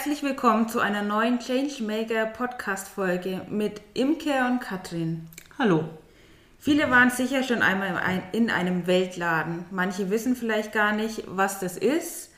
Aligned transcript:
Herzlich 0.00 0.22
willkommen 0.22 0.66
zu 0.66 0.80
einer 0.80 1.02
neuen 1.02 1.40
Changemaker 1.40 2.24
Podcast 2.24 2.88
Folge 2.88 3.42
mit 3.50 3.82
Imke 3.92 4.46
und 4.46 4.60
Katrin. 4.60 5.28
Hallo. 5.58 5.84
Viele 6.58 6.90
waren 6.90 7.10
sicher 7.10 7.42
schon 7.42 7.60
einmal 7.60 8.00
in 8.32 8.48
einem 8.48 8.86
Weltladen. 8.86 9.66
Manche 9.70 10.08
wissen 10.08 10.36
vielleicht 10.36 10.72
gar 10.72 10.92
nicht, 10.92 11.24
was 11.26 11.60
das 11.60 11.76
ist 11.76 12.30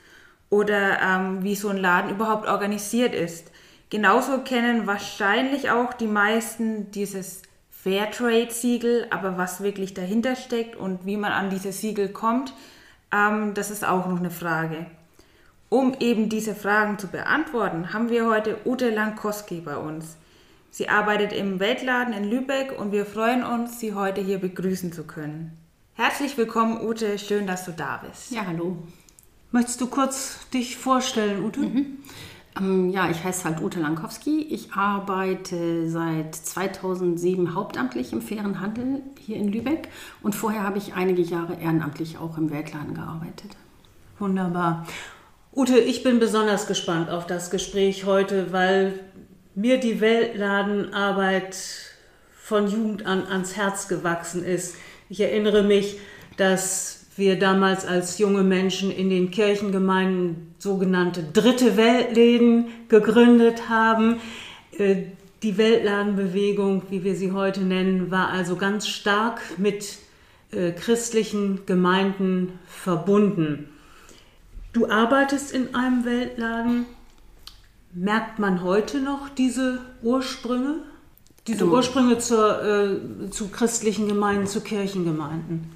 oder 0.51 1.01
ähm, 1.01 1.45
wie 1.45 1.55
so 1.55 1.69
ein 1.69 1.77
Laden 1.77 2.11
überhaupt 2.11 2.49
organisiert 2.49 3.15
ist. 3.15 3.53
Genauso 3.91 4.39
kennen 4.39 4.89
wahrscheinlich 4.89 5.71
auch 5.71 5.93
die 5.93 6.09
meisten 6.09 6.91
dieses 6.91 7.43
Fairtrade-Siegel, 7.71 9.07
aber 9.11 9.39
was 9.39 9.63
wirklich 9.63 9.95
dahinter 9.95 10.35
steckt 10.35 10.75
und 10.75 11.07
wie 11.07 11.17
man 11.17 11.31
an 11.31 11.49
dieses 11.49 11.81
Siegel 11.81 12.09
kommt, 12.09 12.55
ähm, 13.15 13.55
das 13.55 13.71
ist 13.71 13.87
auch 13.87 14.09
noch 14.09 14.19
eine 14.19 14.33
Frage. 14.33 14.87
Um 15.73 15.95
eben 16.01 16.29
diese 16.29 16.55
Fragen 16.55 16.99
zu 16.99 17.07
beantworten, 17.07 17.95
haben 17.95 18.11
wir 18.11 18.27
heute 18.27 18.59
Ute 18.67 18.91
Lankowski 18.91 19.63
bei 19.63 19.79
uns. 19.79 20.19
Sie 20.71 20.91
arbeitet 20.91 21.33
im 21.33 21.61
Weltladen 21.61 22.13
in 22.13 22.25
Lübeck 22.25 22.79
und 22.79 22.93
wir 22.93 23.07
freuen 23.07 23.43
uns, 23.43 23.81
Sie 23.81 23.95
heute 23.95 24.21
hier 24.21 24.39
begrüßen 24.39 24.93
zu 24.93 25.05
können. 25.05 25.57
Herzlich 25.95 26.37
willkommen, 26.37 26.79
Ute. 26.87 27.19
Schön, 27.19 27.47
dass 27.47 27.65
du 27.65 27.73
da 27.73 28.03
bist. 28.07 28.33
Ja, 28.33 28.45
hallo. 28.47 28.77
Möchtest 29.51 29.81
du 29.81 29.87
kurz 29.87 30.47
dich 30.51 30.77
vorstellen, 30.77 31.43
Ute? 31.43 31.61
Mhm. 31.61 31.87
Ähm, 32.59 32.91
ja, 32.91 33.09
ich 33.09 33.25
heiße 33.25 33.45
halt 33.45 33.63
Ute 33.63 33.81
Lankowski. 33.81 34.43
Ich 34.43 34.75
arbeite 34.75 35.89
seit 35.89 36.35
2007 36.35 37.55
hauptamtlich 37.55 38.13
im 38.13 38.21
fairen 38.21 38.61
Handel 38.61 39.01
hier 39.19 39.37
in 39.37 39.51
Lübeck 39.51 39.89
und 40.23 40.35
vorher 40.35 40.65
habe 40.65 40.77
ich 40.77 40.93
einige 40.93 41.23
Jahre 41.23 41.55
ehrenamtlich 41.55 42.19
auch 42.19 42.37
im 42.37 42.51
Weltladen 42.51 42.93
gearbeitet. 42.93 43.57
Wunderbar. 44.19 44.85
Ute, 45.55 45.79
ich 45.79 46.03
bin 46.03 46.19
besonders 46.19 46.67
gespannt 46.67 47.11
auf 47.11 47.27
das 47.27 47.51
Gespräch 47.51 48.07
heute, 48.07 48.53
weil 48.53 48.95
mir 49.55 49.79
die 49.79 50.01
Weltladenarbeit 50.01 51.59
von 52.33 52.69
Jugend 52.71 53.05
an 53.05 53.27
ans 53.27 53.55
Herz 53.55 53.87
gewachsen 53.87 54.47
ist. 54.47 54.77
Ich 55.11 55.21
erinnere 55.21 55.63
mich, 55.63 55.99
dass 56.39 57.05
wir 57.17 57.39
damals 57.39 57.85
als 57.85 58.17
junge 58.17 58.43
Menschen 58.43 58.91
in 58.91 59.11
den 59.11 59.31
Kirchengemeinden 59.31 60.55
sogenannte 60.59 61.23
dritte 61.23 61.77
Weltläden 61.77 62.69
gegründet 62.89 63.69
haben. 63.69 64.21
Äh, 64.79 65.03
die 65.43 65.59
Weltladenbewegung, 65.59 66.85
wie 66.89 67.05
wir 67.05 67.15
sie 67.15 67.33
heute 67.33 67.61
nennen, 67.61 68.11
war 68.11 68.31
also 68.31 68.57
ganz 68.57 68.89
stark 68.89 69.43
mit 69.59 69.99
äh, 70.51 70.73
christlichen 70.73 71.67
Gemeinden 71.67 72.59
verbunden. 72.65 73.69
Du 74.73 74.89
arbeitest 74.89 75.53
in 75.53 75.75
einem 75.75 76.05
Weltladen. 76.05 76.87
Merkt 77.93 78.39
man 78.39 78.63
heute 78.63 79.01
noch 79.01 79.29
diese 79.29 79.81
Ursprünge? 80.03 80.77
Diese 81.47 81.65
also 81.65 81.77
Ursprünge 81.77 82.19
zur, 82.19 82.63
äh, 82.63 83.31
zu 83.31 83.49
christlichen 83.49 84.09
Gemeinden, 84.09 84.47
zu 84.47 84.63
Kirchengemeinden? 84.63 85.71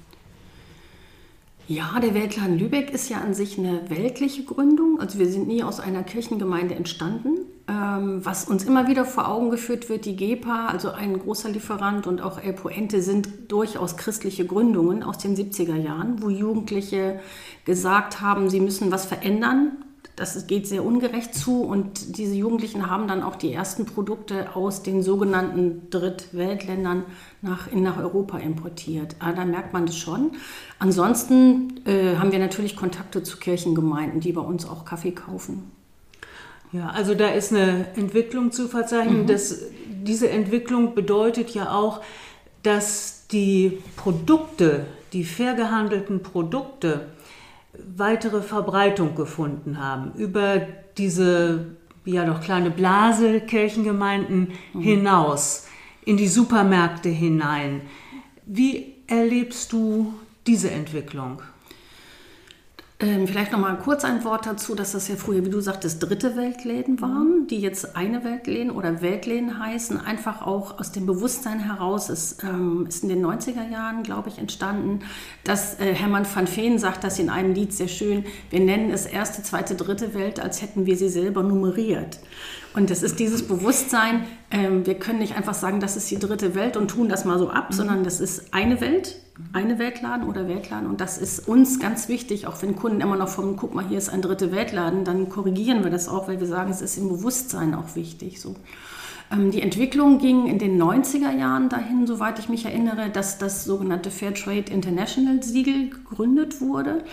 Ja, 1.67 1.99
der 1.99 2.13
Weltladen 2.13 2.57
Lübeck 2.57 2.91
ist 2.91 3.09
ja 3.09 3.19
an 3.19 3.33
sich 3.33 3.59
eine 3.59 3.89
weltliche 3.89 4.45
Gründung. 4.45 4.99
Also 4.99 5.19
wir 5.19 5.27
sind 5.27 5.47
nie 5.47 5.63
aus 5.63 5.79
einer 5.79 6.01
Kirchengemeinde 6.01 6.73
entstanden. 6.73 7.39
Ähm, 7.69 8.25
was 8.25 8.45
uns 8.45 8.63
immer 8.63 8.87
wieder 8.87 9.03
vor 9.03 9.27
Augen 9.27 9.49
geführt 9.49 9.89
wird, 9.89 10.05
die 10.05 10.15
GEPA, 10.15 10.67
also 10.67 10.91
ein 10.91 11.19
großer 11.19 11.49
Lieferant 11.49 12.07
und 12.07 12.21
auch 12.21 12.41
El 12.41 12.53
Poente 12.53 13.01
sind 13.01 13.51
durchaus 13.51 13.97
christliche 13.97 14.45
Gründungen 14.45 15.03
aus 15.03 15.17
den 15.17 15.35
70er 15.35 15.75
Jahren, 15.75 16.21
wo 16.21 16.29
Jugendliche 16.29 17.19
gesagt 17.65 18.21
haben, 18.21 18.49
sie 18.49 18.61
müssen 18.61 18.89
was 18.89 19.05
verändern. 19.05 19.83
Das 20.15 20.47
geht 20.47 20.65
sehr 20.65 20.83
ungerecht 20.85 21.35
zu 21.35 21.61
und 21.61 22.17
diese 22.17 22.35
Jugendlichen 22.35 22.89
haben 22.89 23.07
dann 23.07 23.21
auch 23.21 23.35
die 23.35 23.51
ersten 23.51 23.85
Produkte 23.85 24.55
aus 24.55 24.81
den 24.81 25.03
sogenannten 25.03 25.89
Drittweltländern 25.89 27.03
nach, 27.41 27.71
nach 27.73 27.97
Europa 27.97 28.37
importiert. 28.37 29.17
Ah, 29.19 29.33
da 29.33 29.43
merkt 29.43 29.73
man 29.73 29.85
das 29.85 29.97
schon. 29.97 30.31
Ansonsten 30.79 31.81
äh, 31.85 32.15
haben 32.15 32.31
wir 32.31 32.39
natürlich 32.39 32.77
Kontakte 32.77 33.23
zu 33.23 33.37
Kirchengemeinden, 33.37 34.21
die 34.21 34.31
bei 34.31 34.41
uns 34.41 34.67
auch 34.67 34.85
Kaffee 34.85 35.11
kaufen. 35.11 35.76
Ja, 36.71 36.89
also 36.89 37.15
da 37.15 37.29
ist 37.29 37.53
eine 37.53 37.87
Entwicklung 37.95 38.51
zu 38.51 38.67
verzeichnen. 38.67 39.23
Mhm. 39.23 39.27
Das, 39.27 39.63
diese 39.87 40.29
Entwicklung 40.29 40.95
bedeutet 40.95 41.51
ja 41.51 41.71
auch, 41.71 42.01
dass 42.63 43.27
die 43.31 43.79
Produkte, 43.95 44.85
die 45.13 45.23
fair 45.23 45.53
gehandelten 45.53 46.21
Produkte, 46.21 47.07
weitere 47.95 48.41
Verbreitung 48.41 49.15
gefunden 49.15 49.79
haben 49.79 50.11
über 50.17 50.61
diese 50.97 51.77
ja 52.05 52.25
doch 52.25 52.41
kleine 52.41 52.71
Blase 52.71 53.41
Kirchengemeinden 53.41 54.53
mhm. 54.73 54.81
hinaus 54.81 55.67
in 56.05 56.17
die 56.17 56.27
Supermärkte 56.27 57.09
hinein. 57.09 57.81
Wie 58.45 58.95
erlebst 59.07 59.73
du 59.73 60.13
diese 60.47 60.71
Entwicklung? 60.71 61.41
Ähm, 62.99 63.27
vielleicht 63.27 63.51
noch 63.51 63.59
mal 63.59 63.77
kurz 63.77 64.03
ein 64.03 64.23
Wort 64.23 64.47
dazu, 64.47 64.73
dass 64.73 64.93
das 64.93 65.07
ja 65.07 65.15
früher, 65.15 65.45
wie 65.45 65.51
du 65.51 65.59
sagtest, 65.61 66.01
dritte 66.01 66.35
Weltläden 66.35 66.99
waren, 66.99 67.45
die 67.45 67.59
jetzt 67.59 67.95
eine 67.95 68.23
Weltläden 68.23 68.71
oder 68.71 69.03
Weltläden 69.03 69.59
heißen. 69.59 70.03
Einfach 70.03 70.41
auch 70.41 70.79
aus 70.79 70.93
dem 70.93 71.05
Bewusstsein 71.05 71.59
heraus 71.59 72.09
ist, 72.09 72.43
ähm, 72.43 72.87
ist 72.87 73.03
in 73.03 73.09
den 73.09 73.23
90er 73.23 73.69
Jahren, 73.69 74.01
glaube 74.01 74.29
ich, 74.29 74.39
entstanden, 74.39 75.01
dass 75.43 75.79
äh, 75.79 75.93
Hermann 75.93 76.25
van 76.25 76.47
Veen 76.47 76.79
sagt 76.79 77.03
das 77.03 77.19
in 77.19 77.29
einem 77.29 77.53
Lied 77.53 77.71
sehr 77.71 77.87
schön, 77.87 78.25
wir 78.49 78.61
nennen 78.61 78.89
es 78.89 79.05
erste, 79.05 79.43
zweite, 79.43 79.75
dritte 79.75 80.15
Welt, 80.15 80.39
als 80.39 80.63
hätten 80.63 80.87
wir 80.87 80.97
sie 80.97 81.09
selber 81.09 81.43
nummeriert. 81.43 82.17
Und 82.77 82.91
das 82.91 83.01
ist 83.01 83.19
dieses 83.19 83.47
Bewusstsein, 83.47 84.27
ähm, 84.51 84.85
wir 84.85 84.93
können 84.93 85.17
nicht 85.17 85.35
einfach 85.35 85.55
sagen, 85.55 85.79
das 85.79 85.97
ist 85.97 86.11
die 86.11 86.19
dritte 86.19 86.53
Welt 86.53 86.77
und 86.77 86.89
tun 86.89 87.09
das 87.09 87.25
mal 87.25 87.39
so 87.39 87.49
ab, 87.49 87.71
mhm. 87.71 87.75
sondern 87.75 88.03
das 88.03 88.19
ist 88.19 88.53
eine 88.53 88.79
Welt, 88.81 89.15
eine 89.51 89.79
Weltladen 89.79 90.27
oder 90.27 90.47
Weltladen. 90.47 90.87
Und 90.87 91.01
das 91.01 91.17
ist 91.17 91.47
uns 91.47 91.79
ganz 91.79 92.07
wichtig, 92.07 92.45
auch 92.45 92.61
wenn 92.61 92.75
Kunden 92.75 93.01
immer 93.01 93.15
noch 93.15 93.29
vom, 93.29 93.55
guck 93.55 93.73
mal, 93.73 93.87
hier 93.87 93.97
ist 93.97 94.09
ein 94.09 94.21
dritte 94.21 94.51
Weltladen, 94.51 95.05
dann 95.05 95.27
korrigieren 95.27 95.83
wir 95.83 95.89
das 95.89 96.07
auch, 96.07 96.27
weil 96.27 96.39
wir 96.39 96.45
sagen, 96.45 96.69
es 96.69 96.83
ist 96.83 96.99
im 96.99 97.09
Bewusstsein 97.09 97.73
auch 97.73 97.95
wichtig. 97.95 98.39
So. 98.39 98.53
Ähm, 99.31 99.49
die 99.49 99.63
Entwicklung 99.63 100.19
ging 100.19 100.45
in 100.45 100.59
den 100.59 100.79
90er 100.79 101.35
Jahren 101.35 101.69
dahin, 101.69 102.05
soweit 102.05 102.37
ich 102.37 102.47
mich 102.47 102.65
erinnere, 102.65 103.09
dass 103.09 103.39
das 103.39 103.65
sogenannte 103.65 104.11
Fairtrade 104.11 104.71
International 104.71 105.41
Siegel 105.41 105.89
gegründet 105.89 106.61
wurde, 106.61 107.03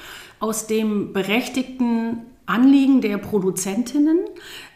aus 0.40 0.66
dem 0.66 1.14
berechtigten 1.14 2.18
Anliegen 2.44 3.00
der 3.00 3.16
Produzentinnen, 3.16 4.18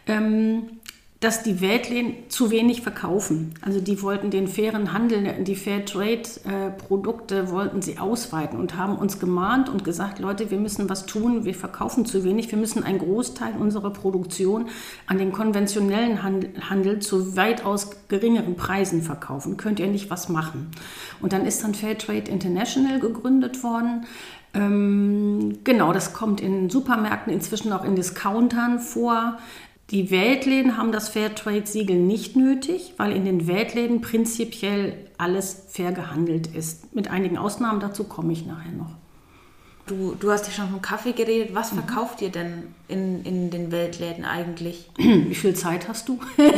ähm, 0.06 0.77
dass 1.20 1.42
die 1.42 1.60
Weltläden 1.60 2.14
zu 2.28 2.52
wenig 2.52 2.82
verkaufen. 2.82 3.52
Also 3.60 3.80
die 3.80 4.02
wollten 4.02 4.30
den 4.30 4.46
fairen 4.46 4.92
Handel, 4.92 5.42
die 5.42 5.56
Fairtrade-Produkte 5.56 7.38
äh, 7.38 7.50
wollten 7.50 7.82
sie 7.82 7.98
ausweiten 7.98 8.56
und 8.56 8.76
haben 8.76 8.96
uns 8.96 9.18
gemahnt 9.18 9.68
und 9.68 9.82
gesagt, 9.82 10.20
Leute, 10.20 10.52
wir 10.52 10.58
müssen 10.58 10.88
was 10.88 11.06
tun, 11.06 11.44
wir 11.44 11.56
verkaufen 11.56 12.06
zu 12.06 12.22
wenig, 12.22 12.52
wir 12.52 12.58
müssen 12.58 12.84
einen 12.84 13.00
Großteil 13.00 13.54
unserer 13.58 13.90
Produktion 13.90 14.68
an 15.08 15.18
den 15.18 15.32
konventionellen 15.32 16.22
Handel, 16.22 16.52
Handel 16.70 17.00
zu 17.00 17.36
weitaus 17.36 17.90
geringeren 18.06 18.54
Preisen 18.54 19.02
verkaufen. 19.02 19.56
Könnt 19.56 19.80
ihr 19.80 19.88
nicht 19.88 20.10
was 20.10 20.28
machen? 20.28 20.70
Und 21.20 21.32
dann 21.32 21.46
ist 21.46 21.64
dann 21.64 21.74
Fairtrade 21.74 22.30
International 22.30 23.00
gegründet 23.00 23.64
worden. 23.64 24.06
Ähm, 24.54 25.58
genau, 25.64 25.92
das 25.92 26.14
kommt 26.14 26.40
in 26.40 26.70
Supermärkten, 26.70 27.32
inzwischen 27.32 27.72
auch 27.72 27.84
in 27.84 27.96
Discountern 27.96 28.78
vor. 28.78 29.38
Die 29.90 30.10
Weltläden 30.10 30.76
haben 30.76 30.92
das 30.92 31.08
Fairtrade-Siegel 31.08 31.96
nicht 31.96 32.36
nötig, 32.36 32.92
weil 32.98 33.12
in 33.12 33.24
den 33.24 33.46
Weltläden 33.46 34.02
prinzipiell 34.02 34.92
alles 35.16 35.64
fair 35.70 35.92
gehandelt 35.92 36.48
ist. 36.48 36.94
Mit 36.94 37.08
einigen 37.08 37.38
Ausnahmen, 37.38 37.80
dazu 37.80 38.04
komme 38.04 38.34
ich 38.34 38.44
nachher 38.44 38.72
noch. 38.72 38.90
Du, 39.86 40.14
du 40.14 40.30
hast 40.30 40.46
ja 40.46 40.52
schon 40.52 40.68
vom 40.68 40.82
Kaffee 40.82 41.12
geredet. 41.12 41.54
Was 41.54 41.72
mhm. 41.72 41.78
verkauft 41.78 42.20
ihr 42.20 42.28
denn 42.28 42.64
in, 42.86 43.24
in 43.24 43.48
den 43.48 43.72
Weltläden 43.72 44.26
eigentlich? 44.26 44.90
Wie 44.98 45.34
viel 45.34 45.54
Zeit 45.54 45.88
hast 45.88 46.10
du? 46.10 46.20
ähm, 46.36 46.50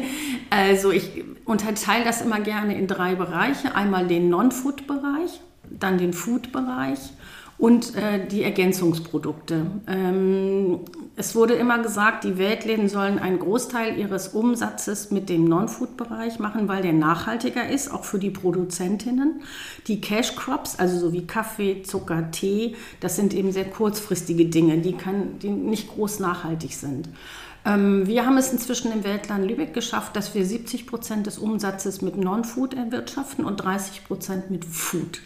also 0.48 0.90
ich 0.90 1.22
unterteile 1.44 2.04
das 2.04 2.22
immer 2.22 2.40
gerne 2.40 2.78
in 2.78 2.86
drei 2.86 3.14
Bereiche. 3.14 3.74
Einmal 3.74 4.06
den 4.06 4.30
Non-Food-Bereich, 4.30 5.38
dann 5.68 5.98
den 5.98 6.14
Food-Bereich 6.14 7.10
und 7.58 7.96
äh, 7.96 8.24
die 8.24 8.44
Ergänzungsprodukte. 8.44 9.66
Ähm, 9.88 10.80
es 11.16 11.34
wurde 11.34 11.54
immer 11.54 11.80
gesagt, 11.80 12.22
die 12.22 12.38
Weltläden 12.38 12.88
sollen 12.88 13.18
einen 13.18 13.40
Großteil 13.40 13.98
ihres 13.98 14.28
Umsatzes 14.28 15.10
mit 15.10 15.28
dem 15.28 15.44
Non-Food-Bereich 15.44 16.38
machen, 16.38 16.68
weil 16.68 16.82
der 16.82 16.92
nachhaltiger 16.92 17.68
ist, 17.68 17.92
auch 17.92 18.04
für 18.04 18.20
die 18.20 18.30
Produzentinnen. 18.30 19.42
Die 19.88 20.00
Cash 20.00 20.36
Crops, 20.36 20.76
also 20.78 20.98
so 20.98 21.12
wie 21.12 21.26
Kaffee, 21.26 21.82
Zucker, 21.82 22.30
Tee, 22.30 22.76
das 23.00 23.16
sind 23.16 23.34
eben 23.34 23.50
sehr 23.50 23.64
kurzfristige 23.64 24.46
Dinge, 24.46 24.78
die, 24.78 24.92
kann, 24.92 25.40
die 25.40 25.50
nicht 25.50 25.88
groß 25.88 26.20
nachhaltig 26.20 26.74
sind. 26.74 27.08
Ähm, 27.64 28.06
wir 28.06 28.24
haben 28.24 28.38
es 28.38 28.52
inzwischen 28.52 28.92
im 28.92 29.04
Weltland 29.04 29.44
Lübeck 29.44 29.74
geschafft, 29.74 30.14
dass 30.16 30.34
wir 30.34 30.44
70 30.44 30.86
Prozent 30.86 31.26
des 31.26 31.38
Umsatzes 31.38 32.02
mit 32.02 32.16
Non-Food 32.16 32.74
erwirtschaften 32.74 33.44
und 33.44 33.56
30 33.56 34.04
Prozent 34.04 34.50
mit 34.50 34.64
Food. 34.64 35.20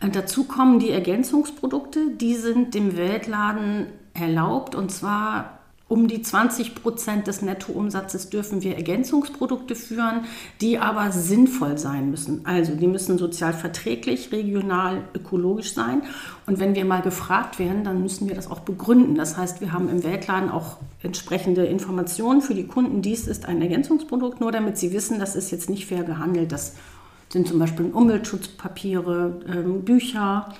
Und 0.00 0.14
dazu 0.14 0.44
kommen 0.44 0.78
die 0.78 0.90
Ergänzungsprodukte, 0.90 2.10
die 2.10 2.34
sind 2.34 2.74
dem 2.74 2.96
Weltladen 2.96 3.86
erlaubt 4.14 4.74
und 4.74 4.90
zwar 4.90 5.58
um 5.88 6.06
die 6.06 6.20
20 6.20 6.74
Prozent 6.74 7.26
des 7.26 7.40
Nettoumsatzes 7.40 8.28
dürfen 8.28 8.62
wir 8.62 8.76
Ergänzungsprodukte 8.76 9.74
führen, 9.74 10.26
die 10.60 10.78
aber 10.78 11.12
sinnvoll 11.12 11.78
sein 11.78 12.10
müssen. 12.10 12.44
Also 12.44 12.74
die 12.74 12.86
müssen 12.86 13.16
sozial 13.16 13.54
verträglich, 13.54 14.30
regional, 14.30 15.04
ökologisch 15.14 15.72
sein. 15.72 16.02
Und 16.46 16.60
wenn 16.60 16.74
wir 16.74 16.84
mal 16.84 17.00
gefragt 17.00 17.58
werden, 17.58 17.84
dann 17.84 18.02
müssen 18.02 18.28
wir 18.28 18.34
das 18.34 18.50
auch 18.50 18.60
begründen. 18.60 19.14
Das 19.14 19.38
heißt, 19.38 19.62
wir 19.62 19.72
haben 19.72 19.88
im 19.88 20.04
Weltladen 20.04 20.50
auch 20.50 20.76
entsprechende 21.02 21.64
Informationen 21.64 22.42
für 22.42 22.54
die 22.54 22.66
Kunden. 22.66 23.00
Dies 23.00 23.26
ist 23.26 23.46
ein 23.46 23.62
Ergänzungsprodukt, 23.62 24.42
nur 24.42 24.52
damit 24.52 24.76
sie 24.76 24.92
wissen, 24.92 25.18
das 25.18 25.36
ist 25.36 25.50
jetzt 25.50 25.70
nicht 25.70 25.86
fair 25.86 26.04
gehandelt. 26.04 26.52
Das 26.52 26.74
sind 27.28 27.48
zum 27.48 27.58
Beispiel 27.58 27.86
Umweltschutzpapiere, 27.86 29.40
ähm, 29.46 29.84
Bücher, 29.84 30.54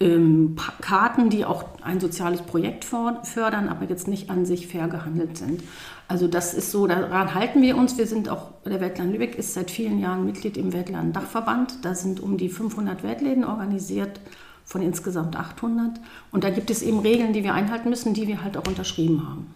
ähm, 0.00 0.56
Karten, 0.80 1.30
die 1.30 1.44
auch 1.44 1.64
ein 1.82 2.00
soziales 2.00 2.42
Projekt 2.42 2.84
fördern, 2.84 3.68
aber 3.68 3.86
jetzt 3.88 4.08
nicht 4.08 4.30
an 4.30 4.44
sich 4.44 4.66
fair 4.66 4.88
gehandelt 4.88 5.36
sind. 5.36 5.62
Also 6.08 6.26
das 6.26 6.54
ist 6.54 6.70
so, 6.70 6.86
daran 6.86 7.34
halten 7.34 7.62
wir 7.62 7.76
uns. 7.76 7.96
Wir 7.96 8.06
sind 8.06 8.28
auch, 8.28 8.50
der 8.64 8.80
Weltland 8.80 9.12
Lübeck 9.12 9.36
ist 9.36 9.54
seit 9.54 9.70
vielen 9.70 9.98
Jahren 9.98 10.24
Mitglied 10.26 10.56
im 10.56 10.72
Weltland 10.72 11.14
Dachverband. 11.16 11.84
Da 11.84 11.94
sind 11.94 12.20
um 12.20 12.36
die 12.36 12.48
500 12.48 13.02
Weltläden 13.02 13.44
organisiert 13.44 14.20
von 14.64 14.82
insgesamt 14.82 15.36
800. 15.36 16.00
Und 16.30 16.44
da 16.44 16.50
gibt 16.50 16.70
es 16.70 16.82
eben 16.82 16.98
Regeln, 16.98 17.32
die 17.32 17.44
wir 17.44 17.54
einhalten 17.54 17.88
müssen, 17.88 18.14
die 18.14 18.28
wir 18.28 18.42
halt 18.42 18.56
auch 18.56 18.66
unterschrieben 18.66 19.26
haben. 19.26 19.46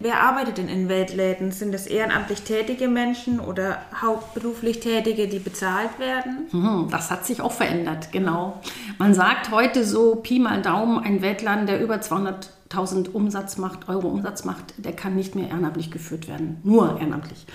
Wer 0.00 0.20
arbeitet 0.20 0.58
denn 0.58 0.68
in 0.68 0.88
Weltläden? 0.88 1.52
Sind 1.52 1.72
das 1.72 1.86
ehrenamtlich 1.86 2.42
tätige 2.42 2.88
Menschen 2.88 3.40
oder 3.40 3.78
hauptberuflich 4.02 4.80
Tätige, 4.80 5.28
die 5.28 5.38
bezahlt 5.38 5.98
werden? 5.98 6.48
Hm, 6.50 6.88
das 6.90 7.10
hat 7.10 7.24
sich 7.24 7.40
auch 7.40 7.52
verändert, 7.52 8.10
genau. 8.12 8.60
Man 8.98 9.14
sagt 9.14 9.50
heute 9.50 9.84
so 9.84 10.16
Pi 10.16 10.40
mal 10.40 10.62
Daumen, 10.62 10.98
ein 10.98 11.22
Weltladen, 11.22 11.66
der 11.66 11.80
über 11.80 11.96
200.000 11.96 13.12
Umsatz 13.12 13.56
macht, 13.56 13.88
Euro 13.88 14.08
Umsatz 14.08 14.44
macht, 14.44 14.74
der 14.78 14.92
kann 14.92 15.14
nicht 15.14 15.36
mehr 15.36 15.48
ehrenamtlich 15.48 15.90
geführt 15.90 16.28
werden. 16.28 16.60
Nur 16.64 16.98
ehrenamtlich 16.98 17.46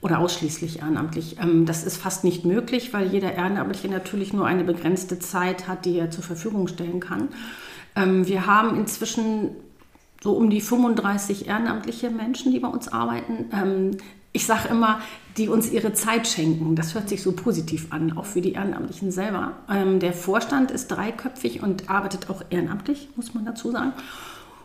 oder 0.00 0.18
ausschließlich 0.18 0.80
ehrenamtlich. 0.80 1.38
Ähm, 1.40 1.66
das 1.66 1.84
ist 1.84 1.96
fast 1.96 2.24
nicht 2.24 2.44
möglich, 2.44 2.92
weil 2.92 3.08
jeder 3.08 3.34
Ehrenamtliche 3.34 3.88
natürlich 3.88 4.32
nur 4.32 4.46
eine 4.46 4.64
begrenzte 4.64 5.18
Zeit 5.18 5.68
hat, 5.68 5.84
die 5.84 5.98
er 5.98 6.10
zur 6.10 6.24
Verfügung 6.24 6.68
stellen 6.68 7.00
kann. 7.00 7.28
Ähm, 7.96 8.26
wir 8.26 8.46
haben 8.46 8.76
inzwischen 8.76 9.50
so 10.22 10.32
um 10.32 10.50
die 10.50 10.60
35 10.60 11.48
ehrenamtliche 11.48 12.10
Menschen, 12.10 12.52
die 12.52 12.60
bei 12.60 12.68
uns 12.68 12.88
arbeiten. 12.88 13.46
Ähm, 13.52 13.96
ich 14.32 14.46
sage 14.46 14.68
immer, 14.68 15.00
die 15.36 15.48
uns 15.48 15.72
ihre 15.72 15.92
Zeit 15.92 16.28
schenken. 16.28 16.76
Das 16.76 16.94
hört 16.94 17.08
sich 17.08 17.22
so 17.22 17.32
positiv 17.32 17.88
an, 17.90 18.16
auch 18.16 18.26
für 18.26 18.40
die 18.40 18.52
Ehrenamtlichen 18.52 19.10
selber. 19.10 19.52
Ähm, 19.68 19.98
der 19.98 20.12
Vorstand 20.12 20.70
ist 20.70 20.88
dreiköpfig 20.88 21.62
und 21.62 21.90
arbeitet 21.90 22.30
auch 22.30 22.42
ehrenamtlich, 22.50 23.08
muss 23.16 23.34
man 23.34 23.44
dazu 23.44 23.72
sagen. 23.72 23.92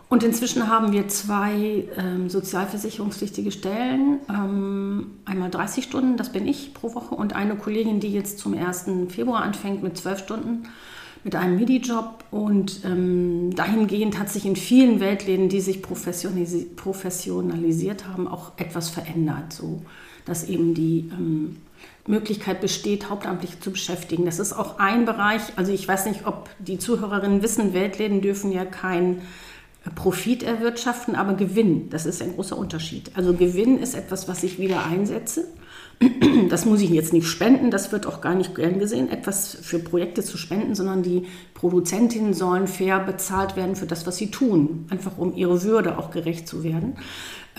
Und 0.07 0.23
inzwischen 0.23 0.67
haben 0.67 0.91
wir 0.91 1.07
zwei 1.07 1.87
ähm, 1.97 2.29
sozialversicherungspflichtige 2.29 3.51
Stellen, 3.51 4.19
ähm, 4.29 5.11
einmal 5.25 5.49
30 5.49 5.83
Stunden, 5.83 6.15
das 6.15 6.31
bin 6.31 6.47
ich 6.47 6.75
pro 6.75 6.93
Woche, 6.93 7.15
und 7.15 7.35
eine 7.35 7.55
Kollegin, 7.55 7.99
die 7.99 8.13
jetzt 8.13 8.37
zum 8.37 8.53
1. 8.53 8.85
Februar 9.09 9.41
anfängt 9.41 9.81
mit 9.81 9.97
12 9.97 10.19
Stunden 10.19 10.67
mit 11.25 11.35
einem 11.35 11.55
MIDI-Job 11.55 12.23
und 12.29 12.81
ähm, 12.85 13.49
dahingehend 13.55 14.19
hat 14.19 14.29
sich 14.29 14.45
in 14.45 14.55
vielen 14.55 14.99
Weltläden, 14.99 15.49
die 15.49 15.59
sich 15.59 15.81
professionalisiert 15.81 18.07
haben, 18.07 18.27
auch 18.27 18.51
etwas 18.57 18.89
verändert, 18.89 19.51
so 19.51 19.81
dass 20.25 20.47
eben 20.47 20.75
die 20.75 21.09
ähm, 21.11 21.57
Möglichkeit 22.05 22.61
besteht, 22.61 23.09
Hauptamtliche 23.09 23.59
zu 23.59 23.71
beschäftigen. 23.71 24.25
Das 24.25 24.37
ist 24.37 24.53
auch 24.53 24.77
ein 24.77 25.05
Bereich, 25.05 25.41
also 25.55 25.71
ich 25.71 25.87
weiß 25.87 26.05
nicht, 26.05 26.27
ob 26.27 26.47
die 26.59 26.77
Zuhörerinnen 26.77 27.41
wissen, 27.41 27.73
Weltläden 27.73 28.21
dürfen 28.21 28.51
ja 28.51 28.63
kein 28.63 29.23
Profit 29.95 30.43
erwirtschaften, 30.43 31.15
aber 31.15 31.33
Gewinn, 31.33 31.89
das 31.89 32.05
ist 32.05 32.21
ein 32.21 32.35
großer 32.35 32.57
Unterschied. 32.57 33.11
Also 33.15 33.33
Gewinn 33.33 33.79
ist 33.79 33.95
etwas, 33.95 34.27
was 34.27 34.43
ich 34.43 34.59
wieder 34.59 34.85
einsetze 34.85 35.47
das 36.49 36.65
muss 36.65 36.81
ich 36.81 36.89
jetzt 36.89 37.13
nicht 37.13 37.27
spenden, 37.27 37.71
das 37.71 37.91
wird 37.91 38.05
auch 38.05 38.21
gar 38.21 38.35
nicht 38.35 38.55
gern 38.55 38.79
gesehen, 38.79 39.09
etwas 39.09 39.57
für 39.61 39.79
Projekte 39.79 40.23
zu 40.23 40.37
spenden, 40.37 40.75
sondern 40.75 41.03
die 41.03 41.23
Produzentinnen 41.53 42.33
sollen 42.33 42.67
fair 42.67 42.99
bezahlt 42.99 43.55
werden 43.55 43.75
für 43.75 43.85
das, 43.85 44.05
was 44.05 44.17
sie 44.17 44.31
tun, 44.31 44.85
einfach 44.89 45.17
um 45.17 45.35
ihre 45.35 45.63
Würde 45.63 45.97
auch 45.97 46.11
gerecht 46.11 46.47
zu 46.47 46.63
werden. 46.63 46.97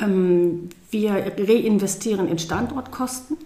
Ähm, 0.00 0.68
wir 0.90 1.32
reinvestieren 1.38 2.28
in 2.28 2.38
Standortkosten, 2.38 3.36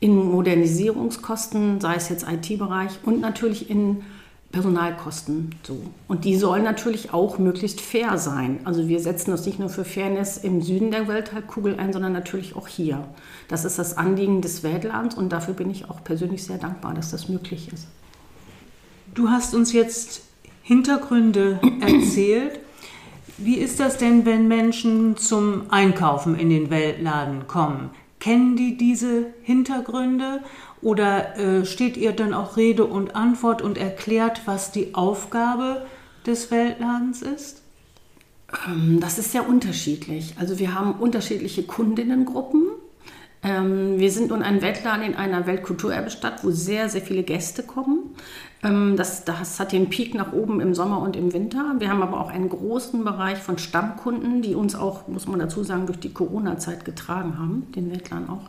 in 0.00 0.16
Modernisierungskosten, 0.16 1.80
sei 1.80 1.96
es 1.96 2.08
jetzt 2.08 2.26
IT-Bereich 2.28 2.98
und 3.04 3.20
natürlich 3.20 3.68
in 3.68 4.02
Personalkosten 4.50 5.54
so. 5.62 5.78
Und 6.06 6.24
die 6.24 6.36
sollen 6.36 6.64
natürlich 6.64 7.12
auch 7.12 7.38
möglichst 7.38 7.80
fair 7.80 8.16
sein. 8.16 8.60
Also 8.64 8.88
wir 8.88 8.98
setzen 8.98 9.32
uns 9.32 9.44
nicht 9.44 9.58
nur 9.58 9.68
für 9.68 9.84
Fairness 9.84 10.38
im 10.38 10.62
Süden 10.62 10.90
der 10.90 11.06
Welthalbkugel 11.06 11.78
ein, 11.78 11.92
sondern 11.92 12.12
natürlich 12.12 12.56
auch 12.56 12.66
hier. 12.66 13.04
Das 13.48 13.66
ist 13.66 13.78
das 13.78 13.98
Anliegen 13.98 14.40
des 14.40 14.62
Weltlands 14.62 15.14
und 15.14 15.30
dafür 15.30 15.52
bin 15.52 15.70
ich 15.70 15.90
auch 15.90 16.02
persönlich 16.02 16.44
sehr 16.44 16.56
dankbar, 16.56 16.94
dass 16.94 17.10
das 17.10 17.28
möglich 17.28 17.70
ist. 17.72 17.88
Du 19.14 19.28
hast 19.28 19.54
uns 19.54 19.72
jetzt 19.72 20.22
Hintergründe 20.62 21.60
erzählt. 21.80 22.60
Wie 23.36 23.56
ist 23.56 23.80
das 23.80 23.98
denn, 23.98 24.24
wenn 24.24 24.48
Menschen 24.48 25.16
zum 25.16 25.70
Einkaufen 25.70 26.38
in 26.38 26.48
den 26.48 26.70
Weltladen 26.70 27.46
kommen? 27.46 27.90
Kennen 28.18 28.56
die 28.56 28.76
diese 28.76 29.26
Hintergründe 29.42 30.40
oder 30.82 31.36
äh, 31.36 31.64
steht 31.64 31.96
ihr 31.96 32.12
dann 32.12 32.34
auch 32.34 32.56
Rede 32.56 32.84
und 32.84 33.16
Antwort 33.16 33.62
und 33.62 33.78
erklärt, 33.78 34.42
was 34.46 34.70
die 34.70 34.94
Aufgabe 34.94 35.86
des 36.26 36.50
Weltladens 36.50 37.22
ist? 37.22 37.62
Ähm, 38.66 38.98
das 39.00 39.18
ist 39.18 39.32
sehr 39.32 39.48
unterschiedlich. 39.48 40.34
Also 40.38 40.58
wir 40.58 40.74
haben 40.74 40.92
unterschiedliche 40.92 41.64
Kundinnengruppen. 41.64 42.68
Ähm, 43.42 43.98
wir 43.98 44.10
sind 44.10 44.30
nun 44.30 44.42
ein 44.42 44.62
Weltladen 44.62 45.04
in 45.04 45.14
einer 45.14 45.46
Weltkulturerbestadt, 45.46 46.42
wo 46.44 46.50
sehr, 46.50 46.88
sehr 46.88 47.02
viele 47.02 47.22
Gäste 47.22 47.62
kommen. 47.62 48.14
Ähm, 48.64 48.96
das, 48.96 49.24
das 49.24 49.60
hat 49.60 49.72
den 49.72 49.90
Peak 49.90 50.14
nach 50.14 50.32
oben 50.32 50.60
im 50.60 50.74
Sommer 50.74 51.00
und 51.00 51.16
im 51.16 51.32
Winter. 51.32 51.76
Wir 51.78 51.88
haben 51.88 52.02
aber 52.02 52.20
auch 52.20 52.30
einen 52.30 52.48
großen 52.48 53.04
Bereich 53.04 53.38
von 53.38 53.58
Stammkunden, 53.58 54.42
die 54.42 54.54
uns 54.54 54.74
auch, 54.74 55.06
muss 55.06 55.28
man 55.28 55.38
dazu 55.38 55.62
sagen, 55.62 55.86
durch 55.86 56.00
die 56.00 56.12
Corona-Zeit 56.12 56.84
getragen 56.84 57.38
haben, 57.38 57.70
den 57.76 57.90
Weltladen 57.90 58.28
auch. 58.28 58.48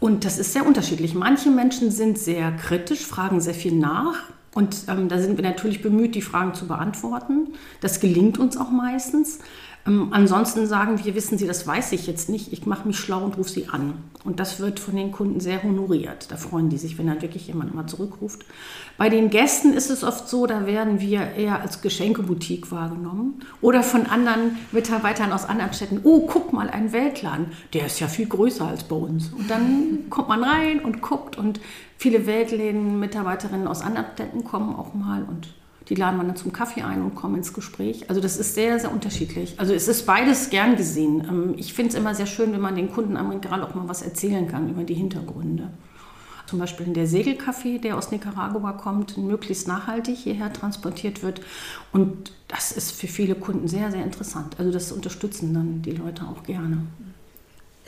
Und 0.00 0.24
das 0.24 0.38
ist 0.38 0.52
sehr 0.52 0.66
unterschiedlich. 0.66 1.14
Manche 1.14 1.50
Menschen 1.50 1.90
sind 1.90 2.18
sehr 2.18 2.52
kritisch, 2.52 3.04
fragen 3.04 3.40
sehr 3.40 3.54
viel 3.54 3.74
nach. 3.74 4.14
Und 4.54 4.84
ähm, 4.88 5.08
da 5.08 5.18
sind 5.18 5.36
wir 5.36 5.44
natürlich 5.44 5.82
bemüht, 5.82 6.14
die 6.14 6.22
Fragen 6.22 6.54
zu 6.54 6.66
beantworten. 6.66 7.54
Das 7.80 8.00
gelingt 8.00 8.38
uns 8.38 8.56
auch 8.56 8.70
meistens. 8.70 9.40
Ähm, 9.88 10.08
ansonsten 10.10 10.66
sagen 10.66 11.02
wir, 11.02 11.14
wissen 11.14 11.38
Sie, 11.38 11.46
das 11.46 11.66
weiß 11.66 11.92
ich 11.92 12.06
jetzt 12.06 12.28
nicht, 12.28 12.52
ich 12.52 12.66
mache 12.66 12.86
mich 12.86 12.98
schlau 12.98 13.24
und 13.24 13.36
rufe 13.36 13.50
Sie 13.50 13.68
an. 13.68 13.94
Und 14.24 14.38
das 14.38 14.60
wird 14.60 14.78
von 14.80 14.94
den 14.94 15.12
Kunden 15.12 15.40
sehr 15.40 15.62
honoriert. 15.62 16.30
Da 16.30 16.36
freuen 16.36 16.68
die 16.68 16.76
sich, 16.76 16.98
wenn 16.98 17.06
dann 17.06 17.22
wirklich 17.22 17.46
jemand 17.46 17.74
mal 17.74 17.86
zurückruft. 17.86 18.44
Bei 18.98 19.08
den 19.08 19.30
Gästen 19.30 19.72
ist 19.72 19.90
es 19.90 20.04
oft 20.04 20.28
so, 20.28 20.46
da 20.46 20.66
werden 20.66 21.00
wir 21.00 21.32
eher 21.32 21.60
als 21.60 21.80
Geschenkeboutique 21.80 22.70
wahrgenommen 22.70 23.40
oder 23.62 23.82
von 23.82 24.06
anderen 24.06 24.58
Mitarbeitern 24.72 25.32
aus 25.32 25.46
anderen 25.46 25.72
Städten. 25.72 26.00
Oh, 26.04 26.26
guck 26.26 26.52
mal, 26.52 26.68
ein 26.68 26.92
Weltladen, 26.92 27.46
der 27.72 27.86
ist 27.86 28.00
ja 28.00 28.08
viel 28.08 28.26
größer 28.26 28.66
als 28.66 28.84
bei 28.84 28.96
uns. 28.96 29.30
Und 29.32 29.50
dann 29.50 30.04
kommt 30.10 30.28
man 30.28 30.44
rein 30.44 30.80
und 30.80 31.00
guckt 31.00 31.38
und 31.38 31.60
viele 31.96 32.26
Weltläden, 32.26 33.00
Mitarbeiterinnen 33.00 33.66
aus 33.66 33.80
anderen 33.80 34.08
Städten 34.14 34.44
kommen 34.44 34.76
auch 34.76 34.92
mal 34.94 35.22
und 35.22 35.48
die 35.88 35.94
laden 35.94 36.18
wir 36.18 36.24
dann 36.24 36.36
zum 36.36 36.52
Kaffee 36.52 36.82
ein 36.82 37.02
und 37.02 37.14
kommen 37.14 37.36
ins 37.36 37.52
Gespräch. 37.52 38.08
Also 38.08 38.20
das 38.20 38.36
ist 38.36 38.54
sehr, 38.54 38.78
sehr 38.78 38.92
unterschiedlich. 38.92 39.58
Also 39.58 39.72
es 39.72 39.88
ist 39.88 40.06
beides 40.06 40.50
gern 40.50 40.76
gesehen. 40.76 41.26
Ähm, 41.28 41.54
ich 41.56 41.72
finde 41.72 41.90
es 41.90 41.94
immer 41.94 42.14
sehr 42.14 42.26
schön, 42.26 42.52
wenn 42.52 42.60
man 42.60 42.76
den 42.76 42.92
Kunden 42.92 43.14
gerade 43.40 43.64
auch 43.64 43.74
mal 43.74 43.88
was 43.88 44.02
erzählen 44.02 44.46
kann 44.46 44.68
über 44.68 44.84
die 44.84 44.94
Hintergründe. 44.94 45.70
Zum 46.46 46.58
Beispiel 46.58 46.86
der 46.86 47.06
Segelkaffee, 47.06 47.78
der 47.78 47.96
aus 47.98 48.10
Nicaragua 48.10 48.72
kommt, 48.72 49.18
möglichst 49.18 49.68
nachhaltig 49.68 50.16
hierher 50.16 50.50
transportiert 50.50 51.22
wird. 51.22 51.42
Und 51.92 52.32
das 52.48 52.72
ist 52.72 52.92
für 52.92 53.06
viele 53.06 53.34
Kunden 53.34 53.68
sehr, 53.68 53.90
sehr 53.90 54.02
interessant. 54.02 54.58
Also 54.58 54.72
das 54.72 54.90
unterstützen 54.90 55.52
dann 55.52 55.82
die 55.82 55.90
Leute 55.90 56.22
auch 56.24 56.44
gerne. 56.44 56.86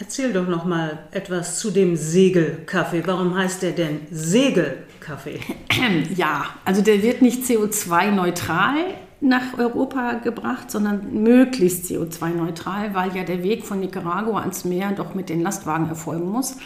Erzähl 0.01 0.33
doch 0.33 0.49
noch 0.49 0.65
mal 0.65 0.99
etwas 1.11 1.59
zu 1.59 1.71
dem 1.71 1.95
Segelkaffee. 1.95 3.03
Warum 3.05 3.37
heißt 3.37 3.61
der 3.61 3.73
denn 3.73 4.01
Segelkaffee? 4.11 5.41
Ja, 6.17 6.47
also 6.65 6.81
der 6.81 7.03
wird 7.03 7.21
nicht 7.21 7.45
CO2-neutral 7.45 8.77
nach 9.21 9.59
Europa 9.59 10.15
gebracht, 10.15 10.71
sondern 10.71 11.23
möglichst 11.23 11.85
CO2-neutral, 11.85 12.95
weil 12.95 13.15
ja 13.15 13.25
der 13.25 13.43
Weg 13.43 13.67
von 13.67 13.81
Nicaragua 13.81 14.41
ans 14.41 14.65
Meer 14.65 14.93
doch 14.93 15.15
mit 15.15 15.29
den 15.29 15.43
Lastwagen 15.43 15.91
erfolgen 15.91 16.31
muss. 16.31 16.57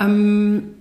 Ähm, 0.00 0.74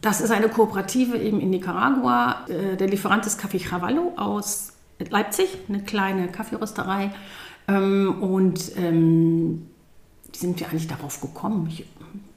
das 0.00 0.20
ist 0.20 0.30
eine 0.30 0.48
Kooperative 0.48 1.16
eben 1.16 1.40
in 1.40 1.50
Nicaragua. 1.50 2.46
Äh, 2.48 2.76
der 2.76 2.86
Lieferant 2.86 3.26
ist 3.26 3.40
Café 3.40 3.60
Cavallo 3.60 4.12
aus 4.16 4.74
Leipzig, 5.10 5.58
eine 5.68 5.82
kleine 5.82 6.28
Kaffeerösterei. 6.28 7.10
Ähm, 7.66 8.22
und 8.22 8.76
ähm, 8.76 9.66
sind 10.42 10.60
wir 10.60 10.68
eigentlich 10.68 10.88
darauf 10.88 11.20
gekommen? 11.20 11.66
Ich, 11.70 11.86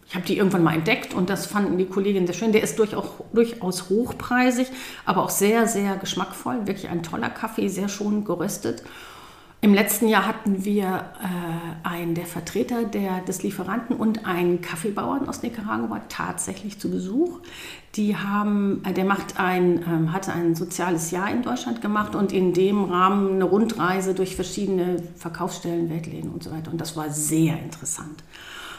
ich 0.08 0.16
habe 0.16 0.26
die 0.26 0.38
irgendwann 0.38 0.64
mal 0.64 0.76
entdeckt 0.76 1.14
und 1.14 1.30
das 1.30 1.48
fanden 1.48 1.78
die 1.78 1.86
Kolleginnen 1.86 2.28
sehr 2.28 2.36
schön. 2.36 2.54
Der 2.54 2.64
ist 2.64 2.80
durchaus, 2.80 3.06
durchaus 3.34 3.90
hochpreisig, 3.90 4.68
aber 5.04 5.24
auch 5.24 5.30
sehr, 5.30 5.68
sehr 5.68 5.98
geschmackvoll. 5.98 6.68
Wirklich 6.68 6.90
ein 6.90 7.04
toller 7.04 7.30
Kaffee, 7.30 7.68
sehr 7.68 7.90
schonend 7.90 8.26
geröstet. 8.26 8.84
Im 9.62 9.74
letzten 9.74 10.08
Jahr 10.08 10.28
hatten 10.28 10.64
wir 10.64 10.86
äh, 10.86 11.88
einen 11.88 12.14
der 12.14 12.28
Vertreter 12.28 12.84
der, 12.84 13.22
des 13.22 13.42
Lieferanten 13.42 13.96
und 13.96 14.26
einen 14.26 14.62
Kaffeebauern 14.62 15.28
aus 15.28 15.42
Nicaragua 15.42 16.02
tatsächlich 16.08 16.80
zu 16.80 16.92
Besuch. 16.92 17.40
Die 17.96 18.16
haben, 18.16 18.84
äh, 18.86 18.94
der 18.94 19.06
macht 19.06 19.40
ein, 19.40 19.84
ähm, 19.88 20.14
hatte 20.14 20.34
ein 20.34 20.54
soziales 20.54 21.10
Jahr 21.10 21.32
in 21.32 21.42
Deutschland 21.42 21.82
gemacht 21.82 22.14
und 22.14 22.32
in 22.32 22.54
dem 22.54 22.84
Rahmen 22.84 23.34
eine 23.34 23.46
Rundreise 23.46 24.14
durch 24.14 24.36
verschiedene 24.36 25.02
Verkaufsstellen, 25.16 25.90
Weltläden 25.90 26.30
und 26.30 26.44
so 26.44 26.52
weiter. 26.52 26.72
Und 26.72 26.80
das 26.80 26.96
war 26.96 27.10
sehr 27.10 27.58
interessant 27.58 28.24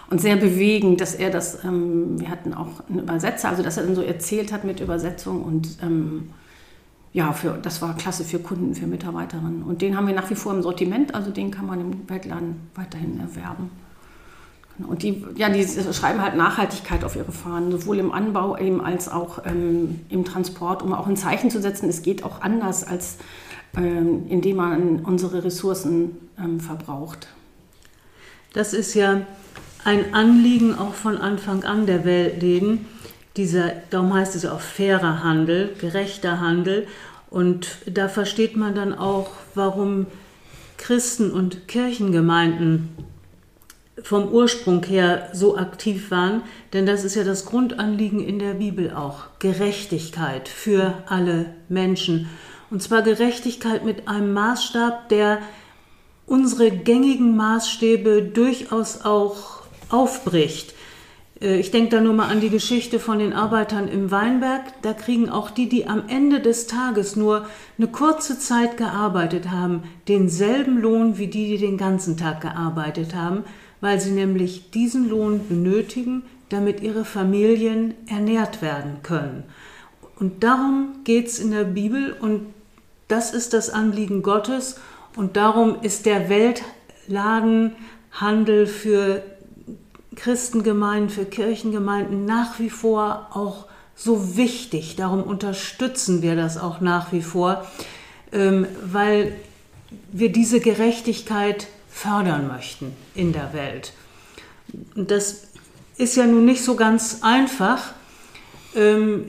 und 0.09 0.21
sehr 0.21 0.37
bewegend, 0.37 1.01
dass 1.01 1.15
er 1.15 1.31
das, 1.31 1.65
ähm, 1.65 2.21
wir 2.21 2.31
hatten 2.31 2.55
auch 2.55 2.89
einen 2.89 3.01
Übersetzer, 3.01 3.49
also 3.49 3.63
dass 3.63 3.77
er 3.77 3.85
dann 3.85 3.95
so 3.95 4.03
erzählt 4.03 4.53
hat 4.53 4.65
mit 4.65 4.81
Übersetzung 4.81 5.43
und 5.43 5.79
ähm, 5.83 6.31
ja, 7.13 7.33
für, 7.33 7.59
das 7.63 7.81
war 7.81 7.97
klasse 7.97 8.25
für 8.25 8.39
Kunden, 8.39 8.75
für 8.75 8.87
Mitarbeiterinnen. 8.87 9.63
Und 9.63 9.83
den 9.83 9.97
haben 9.97 10.07
wir 10.07 10.15
nach 10.15 10.29
wie 10.31 10.35
vor 10.35 10.53
im 10.53 10.63
Sortiment, 10.63 11.15
also 11.15 11.31
den 11.31 11.51
kann 11.51 11.67
man 11.67 11.81
im 11.81 12.09
Weltladen 12.09 12.57
weiterhin 12.75 13.21
erwerben. 13.21 13.71
Genau. 14.77 14.91
Und 14.91 15.03
die, 15.03 15.25
ja, 15.37 15.49
die 15.49 15.65
schreiben 15.93 16.21
halt 16.21 16.37
Nachhaltigkeit 16.37 17.05
auf 17.05 17.17
ihre 17.17 17.33
Fahnen, 17.33 17.71
sowohl 17.71 17.99
im 17.99 18.13
Anbau 18.13 18.59
eben 18.59 18.81
als 18.81 19.09
auch 19.09 19.47
ähm, 19.47 20.01
im 20.11 20.25
Transport, 20.25 20.83
um 20.83 20.93
auch 20.93 21.07
ein 21.07 21.17
Zeichen 21.17 21.51
zu 21.51 21.61
setzen, 21.61 21.89
es 21.89 22.03
geht 22.03 22.23
auch 22.23 22.43
anders, 22.43 22.85
als 22.85 23.17
ähm, 23.77 24.27
indem 24.29 24.57
man 24.57 25.01
unsere 25.01 25.45
Ressourcen 25.45 26.17
ähm, 26.39 26.61
verbraucht. 26.61 27.29
Das 28.53 28.73
ist 28.73 28.95
ja 28.95 29.23
ein 29.85 30.15
Anliegen 30.15 30.77
auch 30.79 30.95
von 30.95 31.19
Anfang 31.19 31.65
an 31.65 31.87
der 31.87 32.05
Weltläden 32.05 32.87
dieser, 33.37 33.73
darum 33.91 34.15
heißt 34.15 34.35
es 34.35 34.47
auch 34.47 34.61
fairer 34.61 35.23
Handel, 35.23 35.75
gerechter 35.79 36.41
Handel. 36.41 36.87
Und 37.31 37.79
da 37.87 38.09
versteht 38.09 38.57
man 38.57 38.75
dann 38.75 38.95
auch, 38.95 39.31
warum 39.55 40.07
Christen 40.79 41.31
und 41.31 41.69
Kirchengemeinden 41.69 42.89
vom 44.03 44.29
Ursprung 44.29 44.85
her 44.85 45.31
so 45.33 45.57
aktiv 45.57 46.11
waren, 46.11 46.43
denn 46.73 46.87
das 46.87 47.03
ist 47.03 47.17
ja 47.17 47.25
das 47.25 47.47
Grundanliegen 47.47 48.21
in 48.21 48.39
der 48.39 48.55
Bibel 48.55 48.93
auch. 48.93 49.25
Gerechtigkeit 49.39 50.49
für 50.49 51.03
alle 51.07 51.47
Menschen. 51.69 52.29
Und 52.71 52.83
zwar 52.83 53.03
Gerechtigkeit 53.03 53.85
mit 53.85 54.07
einem 54.07 54.33
Maßstab, 54.33 55.09
der 55.09 55.39
unsere 56.27 56.71
gängigen 56.71 57.37
Maßstäbe 57.37 58.23
durchaus 58.23 59.05
auch 59.05 59.63
aufbricht. 59.89 60.76
Äh, 61.41 61.59
ich 61.59 61.71
denke 61.71 61.91
da 61.91 62.01
nur 62.01 62.15
mal 62.15 62.29
an 62.29 62.41
die 62.41 62.51
Geschichte 62.51 63.01
von 63.01 63.19
den 63.19 63.33
Arbeitern 63.33 63.89
im 63.89 64.11
Weinberg. 64.11 64.63
Da 64.83 64.93
kriegen 64.93 65.29
auch 65.29 65.51
die, 65.51 65.69
die 65.69 65.87
am 65.87 66.05
Ende 66.09 66.41
des 66.41 66.67
Tages 66.67 67.17
nur 67.17 67.47
eine 67.79 67.89
kurze 67.89 68.39
Zeit 68.39 68.77
gearbeitet 68.77 69.51
haben, 69.51 69.85
denselben 70.09 70.81
Lohn 70.81 71.19
wie 71.19 71.29
die, 71.29 71.49
die 71.49 71.59
den 71.59 71.79
ganzen 71.79 72.17
Tag 72.17 72.41
gearbeitet 72.41 73.15
haben, 73.15 73.45
weil 73.81 74.01
sie 74.01 74.13
nämlich 74.13 74.71
diesen 74.71 75.09
Lohn 75.09 75.47
benötigen, 75.49 76.23
damit 76.49 76.81
ihre 76.81 77.05
Familien 77.05 77.95
ernährt 78.09 78.63
werden 78.63 78.99
können. 79.03 79.45
Und 80.19 80.45
darum 80.45 81.01
geht 81.05 81.27
es 81.27 81.39
in 81.39 81.51
der 81.51 81.65
Bibel 81.65 82.17
und 82.19 82.47
das 83.09 83.35
ist 83.35 83.53
das 83.53 83.69
Anliegen 83.71 84.23
Gottes 84.23 84.81
und 85.17 85.37
darum 85.37 85.77
ist 85.83 86.07
der 86.07 86.31
Weltladenhandel 86.31 88.67
für 88.67 89.23
Christengemeinden, 90.17 91.11
für 91.11 91.25
Kirchengemeinden 91.25 92.25
nach 92.25 92.59
wie 92.59 92.71
vor 92.71 93.29
auch 93.33 93.67
so 93.95 94.37
wichtig. 94.37 94.97
Darum 94.97 95.23
unterstützen 95.23 96.23
wir 96.23 96.37
das 96.37 96.59
auch 96.59 96.81
nach 96.81 97.13
wie 97.13 97.23
vor, 97.23 97.67
ähm, 98.33 98.67
weil 98.85 99.37
wir 100.13 100.31
diese 100.33 100.61
Gerechtigkeit 100.61 101.69
fördern 101.89 102.49
möchten 102.49 102.93
in 103.15 103.33
der 103.33 103.53
Welt. 103.53 103.93
Das 104.95 105.49
ist 105.97 106.17
ja 106.17 106.27
nun 106.27 106.45
nicht 106.45 106.63
so 106.63 106.77
ganz 106.77 107.21
einfach. 107.23 107.95
Ähm, 108.75 109.25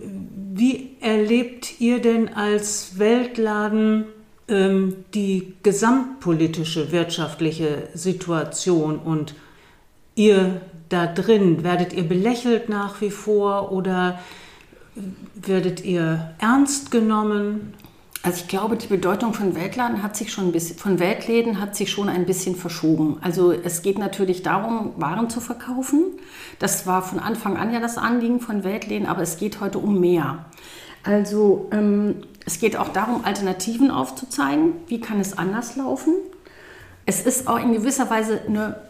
wie 0.54 0.98
erlebt 1.00 1.80
ihr 1.80 2.02
denn 2.02 2.34
als 2.34 2.98
Weltladen 3.00 4.06
ähm, 4.50 5.06
die 5.14 5.54
gesamtpolitische 5.64 6.92
wirtschaftliche 6.92 7.90
Situation 7.94 8.98
und 8.98 9.36
ihr 10.16 10.62
da 10.90 11.08
drin? 11.08 11.64
Werdet 11.64 11.94
ihr 11.94 12.04
belächelt 12.04 12.70
nach 12.70 13.02
wie 13.02 13.12
vor 13.12 13.72
oder 13.72 14.20
werdet 15.36 15.84
ihr 15.84 16.34
ernst 16.40 16.92
genommen? 16.92 17.74
Also 18.24 18.42
ich 18.42 18.48
glaube, 18.48 18.76
die 18.76 18.88
Bedeutung 18.88 19.34
von 19.34 19.56
Weltladen 19.56 20.04
hat 20.04 20.18
sich 20.18 20.34
schon 20.34 20.48
ein 20.48 20.52
bisschen, 20.52 20.78
von 20.78 21.00
Weltläden 21.00 21.62
hat 21.62 21.76
sich 21.76 21.92
schon 21.92 22.10
ein 22.10 22.26
bisschen 22.26 22.56
verschoben. 22.56 23.18
Also 23.22 23.52
es 23.52 23.84
geht 23.84 24.00
natürlich 24.00 24.44
darum, 24.44 24.94
Waren 24.98 25.30
zu 25.30 25.40
verkaufen. 25.40 26.04
Das 26.60 26.86
war 26.88 27.04
von 27.04 27.20
Anfang 27.20 27.58
an 27.58 27.72
ja 27.72 27.80
das 27.80 27.98
Anliegen 27.98 28.42
von 28.42 28.64
Weltläden, 28.64 29.08
aber 29.08 29.22
es 29.22 29.38
geht 29.38 29.62
heute 29.62 29.78
um 29.78 30.00
mehr. 30.00 30.46
Also 31.04 31.70
ähm, 31.72 32.16
es 32.46 32.60
geht 32.60 32.76
auch 32.76 32.90
darum, 32.90 33.24
Alternativen 33.24 33.92
aufzuzeigen. 33.92 34.74
Wie 34.88 35.00
kann 35.00 35.22
es 35.22 35.38
anders 35.38 35.78
laufen? 35.78 36.14
Es 37.06 37.22
ist 37.26 37.48
auch 37.48 37.60
in 37.60 37.72
gewisser 37.72 38.10
Weise 38.10 38.42
eine 38.46 38.87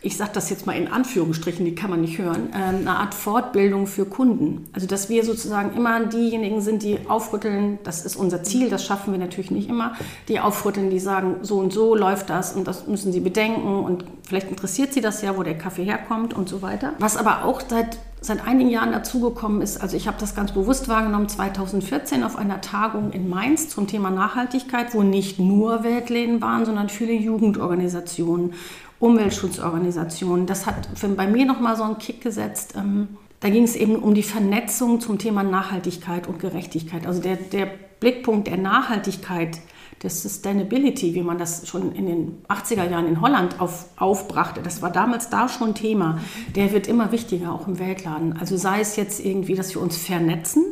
ich 0.00 0.16
sage 0.16 0.30
das 0.32 0.48
jetzt 0.48 0.64
mal 0.64 0.76
in 0.76 0.86
Anführungsstrichen, 0.86 1.64
die 1.64 1.74
kann 1.74 1.90
man 1.90 2.00
nicht 2.00 2.18
hören, 2.18 2.50
äh, 2.52 2.56
eine 2.56 2.96
Art 2.96 3.14
Fortbildung 3.14 3.88
für 3.88 4.04
Kunden. 4.04 4.68
Also 4.72 4.86
dass 4.86 5.08
wir 5.08 5.24
sozusagen 5.24 5.76
immer 5.76 6.06
diejenigen 6.06 6.60
sind, 6.60 6.84
die 6.84 6.98
aufrütteln, 7.08 7.78
das 7.82 8.04
ist 8.04 8.14
unser 8.14 8.44
Ziel, 8.44 8.70
das 8.70 8.84
schaffen 8.84 9.12
wir 9.12 9.18
natürlich 9.18 9.50
nicht 9.50 9.68
immer, 9.68 9.94
die 10.28 10.38
aufrütteln, 10.38 10.90
die 10.90 11.00
sagen, 11.00 11.38
so 11.42 11.58
und 11.58 11.72
so 11.72 11.96
läuft 11.96 12.30
das 12.30 12.54
und 12.54 12.68
das 12.68 12.86
müssen 12.86 13.12
sie 13.12 13.20
bedenken 13.20 13.84
und 13.84 14.04
vielleicht 14.26 14.48
interessiert 14.50 14.92
sie 14.92 15.00
das 15.00 15.20
ja, 15.22 15.36
wo 15.36 15.42
der 15.42 15.58
Kaffee 15.58 15.84
herkommt 15.84 16.32
und 16.32 16.48
so 16.48 16.62
weiter. 16.62 16.92
Was 17.00 17.16
aber 17.16 17.44
auch 17.44 17.60
seit, 17.68 17.98
seit 18.20 18.46
einigen 18.46 18.70
Jahren 18.70 18.92
dazugekommen 18.92 19.62
ist, 19.62 19.80
also 19.80 19.96
ich 19.96 20.06
habe 20.08 20.16
das 20.18 20.34
ganz 20.34 20.52
bewusst 20.52 20.88
wahrgenommen, 20.88 21.28
2014 21.28 22.24
auf 22.24 22.36
einer 22.36 22.60
Tagung 22.60 23.12
in 23.12 23.28
Mainz 23.28 23.68
zum 23.68 23.86
Thema 23.86 24.10
Nachhaltigkeit, 24.10 24.94
wo 24.94 25.02
nicht 25.02 25.38
nur 25.38 25.84
Weltläden 25.84 26.40
waren, 26.40 26.64
sondern 26.64 26.88
viele 26.88 27.12
Jugendorganisationen 27.12 28.54
Umweltschutzorganisationen. 29.00 30.46
Das 30.46 30.66
hat 30.66 30.88
für, 30.94 31.08
bei 31.08 31.26
mir 31.26 31.46
nochmal 31.46 31.76
so 31.76 31.84
einen 31.84 31.98
Kick 31.98 32.20
gesetzt. 32.20 32.74
Ähm, 32.76 33.08
da 33.40 33.48
ging 33.48 33.62
es 33.62 33.76
eben 33.76 33.96
um 33.96 34.14
die 34.14 34.24
Vernetzung 34.24 35.00
zum 35.00 35.18
Thema 35.18 35.44
Nachhaltigkeit 35.44 36.26
und 36.26 36.40
Gerechtigkeit. 36.40 37.06
Also 37.06 37.22
der, 37.22 37.36
der 37.36 37.70
Blickpunkt 38.00 38.48
der 38.48 38.56
Nachhaltigkeit, 38.56 39.58
der 40.02 40.10
Sustainability, 40.10 41.14
wie 41.14 41.22
man 41.22 41.38
das 41.38 41.66
schon 41.66 41.92
in 41.92 42.06
den 42.06 42.42
80er 42.48 42.88
Jahren 42.88 43.08
in 43.08 43.20
Holland 43.20 43.60
auf, 43.60 43.86
aufbrachte, 43.96 44.62
das 44.62 44.80
war 44.82 44.90
damals 44.90 45.30
da 45.30 45.48
schon 45.48 45.74
Thema, 45.74 46.20
der 46.54 46.72
wird 46.72 46.86
immer 46.86 47.10
wichtiger, 47.12 47.52
auch 47.52 47.66
im 47.66 47.78
Weltladen. 47.78 48.36
Also 48.38 48.56
sei 48.56 48.80
es 48.80 48.96
jetzt 48.96 49.24
irgendwie, 49.24 49.54
dass 49.54 49.74
wir 49.74 49.82
uns 49.82 49.96
vernetzen, 49.96 50.64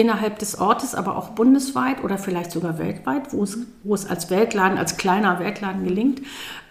innerhalb 0.00 0.38
des 0.38 0.58
Ortes, 0.58 0.94
aber 0.94 1.16
auch 1.16 1.30
bundesweit 1.30 2.02
oder 2.02 2.16
vielleicht 2.16 2.52
sogar 2.52 2.78
weltweit, 2.78 3.32
wo 3.32 3.42
es, 3.42 3.58
wo 3.82 3.94
es 3.94 4.06
als 4.06 4.30
Weltladen, 4.30 4.78
als 4.78 4.96
kleiner 4.96 5.38
Weltladen 5.40 5.84
gelingt, 5.84 6.22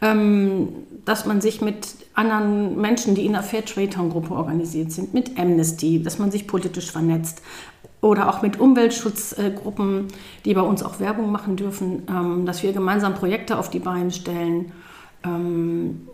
ähm, 0.01 0.69
dass 1.05 1.25
man 1.25 1.39
sich 1.39 1.61
mit 1.61 1.87
anderen 2.15 2.79
Menschen, 2.79 3.15
die 3.15 3.25
in 3.25 3.33
der 3.33 3.43
Fairtrade-Gruppe 3.43 4.33
organisiert 4.33 4.91
sind, 4.91 5.13
mit 5.13 5.37
Amnesty, 5.37 6.01
dass 6.01 6.17
man 6.17 6.31
sich 6.31 6.47
politisch 6.47 6.91
vernetzt 6.91 7.41
oder 8.01 8.29
auch 8.29 8.41
mit 8.41 8.59
Umweltschutzgruppen, 8.59 10.07
die 10.45 10.53
bei 10.53 10.61
uns 10.61 10.83
auch 10.83 10.99
Werbung 10.99 11.31
machen 11.31 11.55
dürfen, 11.55 12.03
ähm, 12.09 12.45
dass 12.45 12.63
wir 12.63 12.71
gemeinsam 12.71 13.13
Projekte 13.15 13.57
auf 13.57 13.69
die 13.69 13.79
Beine 13.79 14.11
stellen. 14.11 14.71
Ähm, 15.23 16.07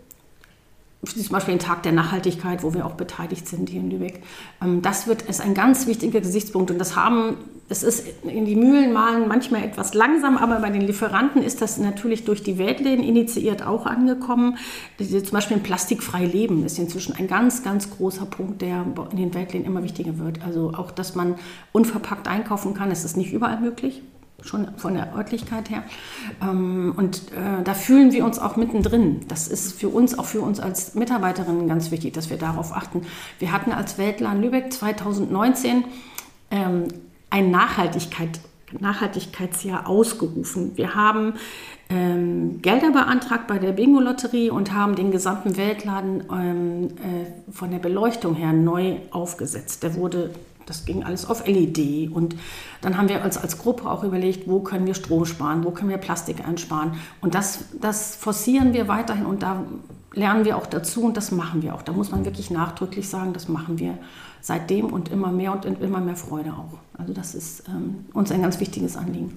zum 1.04 1.28
Beispiel 1.28 1.54
den 1.54 1.60
Tag 1.60 1.84
der 1.84 1.92
Nachhaltigkeit, 1.92 2.62
wo 2.62 2.74
wir 2.74 2.84
auch 2.84 2.94
beteiligt 2.94 3.46
sind 3.46 3.68
hier 3.68 3.80
in 3.80 3.90
Lübeck. 3.90 4.22
Ähm, 4.62 4.82
das 4.82 5.06
wird, 5.06 5.22
ist 5.22 5.40
ein 5.40 5.54
ganz 5.54 5.86
wichtiger 5.86 6.20
Gesichtspunkt 6.20 6.70
und 6.70 6.78
das 6.78 6.96
haben, 6.96 7.36
es 7.68 7.82
ist 7.82 8.06
in 8.22 8.44
die 8.44 8.54
Mühlen 8.54 8.92
malen 8.92 9.26
manchmal 9.26 9.64
etwas 9.64 9.94
langsam, 9.94 10.36
aber 10.36 10.60
bei 10.60 10.70
den 10.70 10.82
Lieferanten 10.82 11.42
ist 11.42 11.60
das 11.60 11.78
natürlich 11.78 12.24
durch 12.24 12.42
die 12.42 12.58
Weltläden 12.58 13.04
initiiert 13.04 13.66
auch 13.66 13.86
angekommen. 13.86 14.58
Zum 14.98 15.30
Beispiel 15.32 15.56
ein 15.56 15.62
plastikfrei 15.62 16.24
Leben 16.24 16.64
ist 16.64 16.78
inzwischen 16.78 17.16
ein 17.16 17.26
ganz, 17.26 17.64
ganz 17.64 17.90
großer 17.90 18.26
Punkt, 18.26 18.62
der 18.62 18.84
in 19.10 19.16
den 19.16 19.34
Weltläden 19.34 19.66
immer 19.66 19.82
wichtiger 19.82 20.18
wird. 20.18 20.44
Also 20.44 20.72
auch, 20.76 20.92
dass 20.92 21.16
man 21.16 21.34
unverpackt 21.72 22.28
einkaufen 22.28 22.74
kann, 22.74 22.92
ist 22.92 23.04
es 23.04 23.16
nicht 23.16 23.32
überall 23.32 23.60
möglich 23.60 24.02
schon 24.42 24.68
von 24.76 24.94
der 24.94 25.14
Örtlichkeit 25.16 25.70
her. 25.70 25.82
Ähm, 26.42 26.94
und 26.96 27.32
äh, 27.32 27.62
da 27.64 27.74
fühlen 27.74 28.12
wir 28.12 28.24
uns 28.24 28.38
auch 28.38 28.56
mittendrin. 28.56 29.20
Das 29.28 29.48
ist 29.48 29.72
für 29.72 29.88
uns, 29.88 30.18
auch 30.18 30.26
für 30.26 30.40
uns 30.40 30.60
als 30.60 30.94
Mitarbeiterinnen 30.94 31.66
ganz 31.66 31.90
wichtig, 31.90 32.14
dass 32.14 32.30
wir 32.30 32.36
darauf 32.36 32.72
achten. 32.72 33.02
Wir 33.38 33.50
hatten 33.50 33.72
als 33.72 33.98
Weltland 33.98 34.42
Lübeck 34.42 34.72
2019 34.72 35.84
ähm, 36.50 36.84
ein 37.30 37.50
Nachhaltigkeit, 37.50 38.40
Nachhaltigkeitsjahr 38.78 39.88
ausgerufen. 39.88 40.76
Wir 40.76 40.94
haben 40.94 41.34
ähm, 41.88 42.60
Gelder 42.62 42.90
beantragt 42.90 43.46
bei 43.46 43.58
der 43.58 43.72
Bingo-Lotterie 43.72 44.50
und 44.50 44.72
haben 44.72 44.96
den 44.96 45.10
gesamten 45.10 45.56
Weltladen 45.56 46.24
ähm, 46.32 46.86
äh, 46.86 47.52
von 47.52 47.70
der 47.70 47.78
Beleuchtung 47.78 48.34
her 48.34 48.52
neu 48.52 48.96
aufgesetzt. 49.10 49.82
Der 49.82 49.94
wurde 49.94 50.30
Das 50.66 50.84
ging 50.84 51.04
alles 51.04 51.24
auf 51.30 51.46
LED. 51.46 52.10
Und 52.10 52.34
dann 52.80 52.96
haben 52.96 53.08
wir 53.08 53.22
als, 53.22 53.38
als 53.38 53.58
Gruppe 53.58 53.88
auch 53.88 54.02
überlegt, 54.02 54.48
wo 54.48 54.60
können 54.60 54.84
wir 54.84 54.94
Strom 54.94 55.24
sparen, 55.24 55.62
wo 55.62 55.70
können 55.70 55.90
wir 55.90 55.98
Plastik 55.98 56.46
einsparen. 56.46 56.94
Und 57.20 57.36
das, 57.36 57.66
das 57.80 58.16
forcieren 58.16 58.72
wir 58.72 58.88
weiterhin 58.88 59.26
und 59.26 59.42
da 59.42 59.64
lernen 60.12 60.44
wir 60.44 60.56
auch 60.56 60.66
dazu 60.66 61.04
und 61.04 61.16
das 61.16 61.30
machen 61.30 61.62
wir 61.62 61.74
auch. 61.74 61.82
Da 61.82 61.92
muss 61.92 62.10
man 62.10 62.24
wirklich 62.24 62.50
nachdrücklich 62.50 63.08
sagen, 63.08 63.32
das 63.32 63.48
machen 63.48 63.78
wir 63.78 63.96
seitdem 64.46 64.92
und 64.92 65.08
immer 65.08 65.32
mehr 65.32 65.52
und 65.52 65.64
immer 65.64 66.00
mehr 66.00 66.14
Freude 66.14 66.52
auch. 66.52 66.78
Also 66.96 67.12
das 67.12 67.34
ist 67.34 67.64
ähm, 67.68 68.06
uns 68.12 68.30
ein 68.30 68.42
ganz 68.42 68.60
wichtiges 68.60 68.96
Anliegen. 68.96 69.36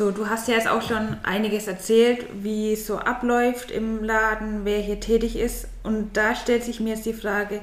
So, 0.00 0.10
du 0.10 0.30
hast 0.30 0.48
ja 0.48 0.54
jetzt 0.54 0.66
auch 0.66 0.80
schon 0.80 1.18
einiges 1.24 1.66
erzählt, 1.66 2.24
wie 2.42 2.72
es 2.72 2.86
so 2.86 2.96
abläuft 2.96 3.70
im 3.70 4.02
Laden, 4.02 4.64
wer 4.64 4.78
hier 4.78 4.98
tätig 4.98 5.36
ist. 5.36 5.68
Und 5.82 6.16
da 6.16 6.34
stellt 6.34 6.64
sich 6.64 6.80
mir 6.80 6.94
jetzt 6.94 7.04
die 7.04 7.12
Frage, 7.12 7.60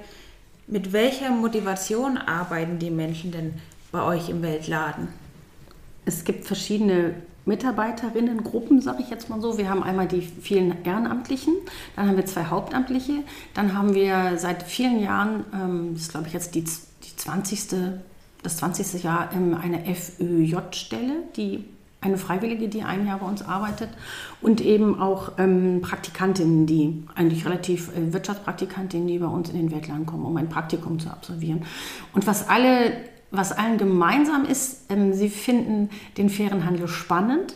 mit 0.68 0.94
welcher 0.94 1.32
Motivation 1.32 2.16
arbeiten 2.20 2.78
die 2.78 2.92
Menschen 2.92 3.32
denn 3.32 3.56
bei 3.92 4.04
euch 4.04 4.30
im 4.30 4.44
Weltladen? 4.44 5.08
Es 6.06 6.26
gibt 6.26 6.46
verschiedene 6.46 7.16
Mitarbeiterinnengruppen, 7.46 8.82
sage 8.82 9.02
ich 9.02 9.10
jetzt 9.10 9.32
mal 9.32 9.42
so. 9.42 9.58
Wir 9.58 9.68
haben 9.68 9.82
einmal 9.82 10.08
die 10.08 10.22
vielen 10.22 10.86
Ehrenamtlichen, 10.86 11.56
dann 11.96 12.08
haben 12.08 12.18
wir 12.18 12.28
zwei 12.28 12.46
Hauptamtliche, 12.46 13.24
dann 13.56 13.76
haben 13.76 13.96
wir 13.96 14.38
seit 14.38 14.62
vielen 14.62 15.02
Jahren, 15.02 15.44
ähm, 15.56 15.94
das 15.94 16.04
ist 16.04 16.12
glaube 16.12 16.28
ich 16.28 16.34
jetzt 16.34 16.54
die, 16.54 16.62
die 16.62 17.16
20. 17.16 17.70
das 18.44 18.58
20. 18.58 19.02
Jahr, 19.02 19.32
ähm, 19.34 19.58
eine 19.60 19.84
FÖJ-Stelle, 19.96 21.24
die 21.36 21.66
eine 22.02 22.18
Freiwillige, 22.18 22.68
die 22.68 22.84
ein 22.84 23.08
Jahr 23.08 23.20
bei 23.20 23.26
uns 23.26 23.42
arbeitet 23.42 23.90
und 24.42 24.62
eben 24.62 25.00
auch 25.00 25.34
ähm, 25.38 25.82
Praktikantinnen, 25.82 26.66
die 26.66 27.04
eigentlich 27.16 27.46
relativ 27.46 27.90
äh, 27.96 28.14
Wirtschaftspraktikantinnen, 28.14 29.08
die 29.08 29.20
bei 29.20 29.28
uns 29.28 29.50
in 29.50 29.58
den 29.58 29.72
Weltladen 29.72 30.06
kommen, 30.06 30.26
um 30.26 30.38
ein 30.38 30.50
Praktikum 30.50 31.00
zu 31.00 31.10
absolvieren. 31.10 31.64
Und 32.14 32.28
was 32.28 32.48
alle, 32.50 32.94
was 33.32 33.52
allen 33.52 33.78
gemeinsam 33.78 34.46
ist, 34.46 34.86
ähm, 34.90 35.14
sie 35.14 35.30
finden 35.30 35.90
den 36.18 36.30
fairen 36.30 36.66
Handel 36.66 36.88
spannend 36.88 37.56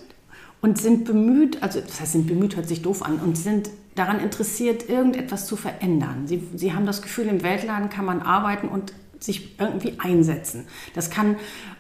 und 0.61 0.79
sind 0.79 1.05
bemüht, 1.05 1.61
also 1.61 1.79
das 1.79 2.01
heißt, 2.01 2.13
sind 2.13 2.27
bemüht 2.27 2.55
hört 2.55 2.67
sich 2.67 2.81
doof 2.81 3.03
an 3.03 3.19
und 3.19 3.37
sind 3.37 3.69
daran 3.95 4.19
interessiert, 4.19 4.89
irgendetwas 4.89 5.45
zu 5.45 5.55
verändern. 5.55 6.25
Sie, 6.25 6.41
sie 6.55 6.73
haben 6.73 6.85
das 6.85 7.01
Gefühl, 7.01 7.27
im 7.27 7.43
Weltladen 7.43 7.89
kann 7.89 8.05
man 8.05 8.21
arbeiten 8.21 8.67
und 8.67 8.93
sich 9.23 9.59
irgendwie 9.59 9.93
einsetzen. 9.99 10.65
Das 10.95 11.09
kann, 11.09 11.35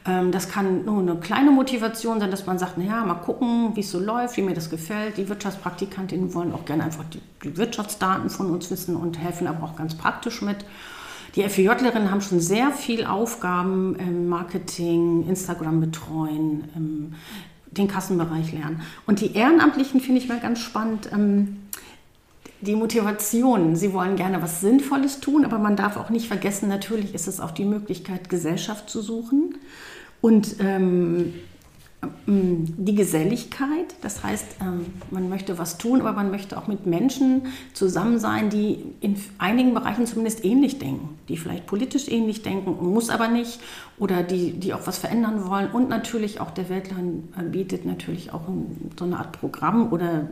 ähm, 0.05 0.31
das 0.31 0.47
kann 0.47 0.85
nur 0.85 0.99
eine 0.99 1.15
kleine 1.15 1.51
Motivation 1.51 2.19
sein, 2.19 2.31
dass 2.31 2.45
man 2.45 2.59
sagt, 2.59 2.77
naja, 2.77 3.03
mal 3.03 3.15
gucken, 3.15 3.75
wie 3.75 3.81
es 3.81 3.91
so 3.91 3.99
läuft, 3.99 4.37
wie 4.37 4.43
mir 4.43 4.53
das 4.53 4.69
gefällt. 4.69 5.17
Die 5.17 5.27
Wirtschaftspraktikantinnen 5.27 6.33
wollen 6.33 6.53
auch 6.53 6.65
gerne 6.65 6.83
einfach 6.83 7.05
die, 7.05 7.21
die 7.43 7.57
Wirtschaftsdaten 7.57 8.29
von 8.29 8.51
uns 8.51 8.69
wissen 8.69 8.95
und 8.95 9.17
helfen 9.17 9.47
aber 9.47 9.63
auch 9.65 9.75
ganz 9.75 9.95
praktisch 9.95 10.41
mit. 10.41 10.57
Die 11.35 11.43
FEJlerinnen 11.47 12.11
haben 12.11 12.21
schon 12.21 12.41
sehr 12.41 12.71
viel 12.71 13.05
Aufgaben 13.05 13.95
im 13.95 14.27
Marketing, 14.27 15.25
Instagram 15.27 15.79
betreuen, 15.79 16.65
im, 16.75 17.13
den 17.67 17.87
Kassenbereich 17.87 18.51
lernen. 18.51 18.81
Und 19.07 19.21
die 19.21 19.33
Ehrenamtlichen 19.33 20.01
finde 20.01 20.21
ich 20.21 20.27
mal 20.27 20.41
ganz 20.41 20.59
spannend. 20.59 21.09
Ähm, 21.11 21.57
die 22.61 22.75
Motivation, 22.75 23.75
sie 23.75 23.93
wollen 23.93 24.15
gerne 24.15 24.41
was 24.41 24.61
Sinnvolles 24.61 25.19
tun, 25.19 25.45
aber 25.45 25.59
man 25.59 25.75
darf 25.75 25.97
auch 25.97 26.09
nicht 26.09 26.27
vergessen, 26.27 26.69
natürlich 26.69 27.13
ist 27.13 27.27
es 27.27 27.39
auch 27.39 27.51
die 27.51 27.65
Möglichkeit, 27.65 28.29
Gesellschaft 28.29 28.89
zu 28.89 29.01
suchen. 29.01 29.55
Und 30.21 30.57
ähm, 30.59 31.33
ähm, 32.27 32.65
die 32.77 32.95
Geselligkeit, 32.95 33.95
das 34.01 34.23
heißt, 34.23 34.57
ähm, 34.61 34.85
man 35.11 35.29
möchte 35.29 35.57
was 35.57 35.77
tun, 35.77 36.01
aber 36.01 36.13
man 36.13 36.31
möchte 36.31 36.57
auch 36.57 36.67
mit 36.67 36.85
Menschen 36.85 37.43
zusammen 37.73 38.19
sein, 38.19 38.49
die 38.49 38.83
in 39.01 39.15
einigen 39.37 39.73
Bereichen 39.73 40.05
zumindest 40.05 40.43
ähnlich 40.45 40.79
denken, 40.79 41.17
die 41.29 41.37
vielleicht 41.37 41.67
politisch 41.67 42.07
ähnlich 42.07 42.41
denken, 42.41 42.77
muss 42.91 43.09
aber 43.09 43.27
nicht, 43.27 43.59
oder 43.99 44.23
die, 44.23 44.53
die 44.53 44.73
auch 44.73 44.87
was 44.87 44.97
verändern 44.97 45.47
wollen. 45.47 45.69
Und 45.71 45.89
natürlich 45.89 46.39
auch 46.39 46.51
der 46.51 46.69
Weltland 46.69 47.51
bietet 47.51 47.85
natürlich 47.85 48.33
auch 48.33 48.41
so 48.97 49.05
eine 49.05 49.17
Art 49.17 49.33
Programm 49.39 49.91
oder 49.91 50.27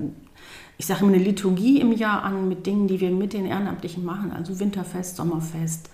ich 0.79 0.85
sage 0.85 1.01
immer 1.01 1.13
eine 1.13 1.21
Liturgie 1.21 1.81
im 1.81 1.91
Jahr 1.91 2.23
an 2.23 2.47
mit 2.47 2.65
Dingen, 2.65 2.87
die 2.87 3.01
wir 3.01 3.11
mit 3.11 3.33
den 3.33 3.45
Ehrenamtlichen 3.45 4.03
machen, 4.03 4.31
also 4.31 4.61
Winterfest, 4.61 5.17
Sommerfest, 5.17 5.89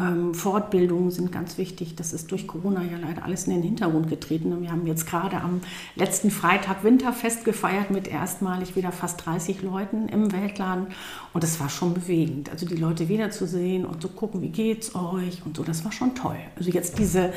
ähm, 0.00 0.32
Fortbildungen 0.32 1.10
sind 1.10 1.30
ganz 1.30 1.58
wichtig. 1.58 1.94
Das 1.94 2.14
ist 2.14 2.30
durch 2.30 2.46
Corona 2.46 2.82
ja 2.82 2.96
leider 2.96 3.22
alles 3.22 3.46
in 3.46 3.52
den 3.52 3.62
Hintergrund 3.62 4.08
getreten. 4.08 4.52
Und 4.54 4.62
wir 4.62 4.72
haben 4.72 4.86
jetzt 4.86 5.06
gerade 5.06 5.42
am 5.42 5.60
letzten 5.94 6.30
Freitag 6.30 6.82
Winterfest 6.82 7.44
gefeiert 7.44 7.90
mit 7.90 8.08
erstmalig 8.08 8.74
wieder 8.76 8.92
fast 8.92 9.24
30 9.26 9.62
Leuten 9.62 10.08
im 10.08 10.32
Weltladen. 10.32 10.86
Und 11.34 11.44
das 11.44 11.60
war 11.60 11.68
schon 11.68 11.92
bewegend. 11.92 12.50
Also 12.50 12.66
die 12.66 12.76
Leute 12.76 13.10
wiederzusehen 13.10 13.84
und 13.84 14.00
zu 14.00 14.08
gucken, 14.08 14.40
wie 14.40 14.48
geht's 14.48 14.94
euch 14.94 15.44
und 15.44 15.56
so, 15.56 15.62
das 15.62 15.84
war 15.84 15.92
schon 15.92 16.14
toll. 16.14 16.38
Also 16.56 16.70
jetzt 16.70 16.98
diese, 16.98 17.32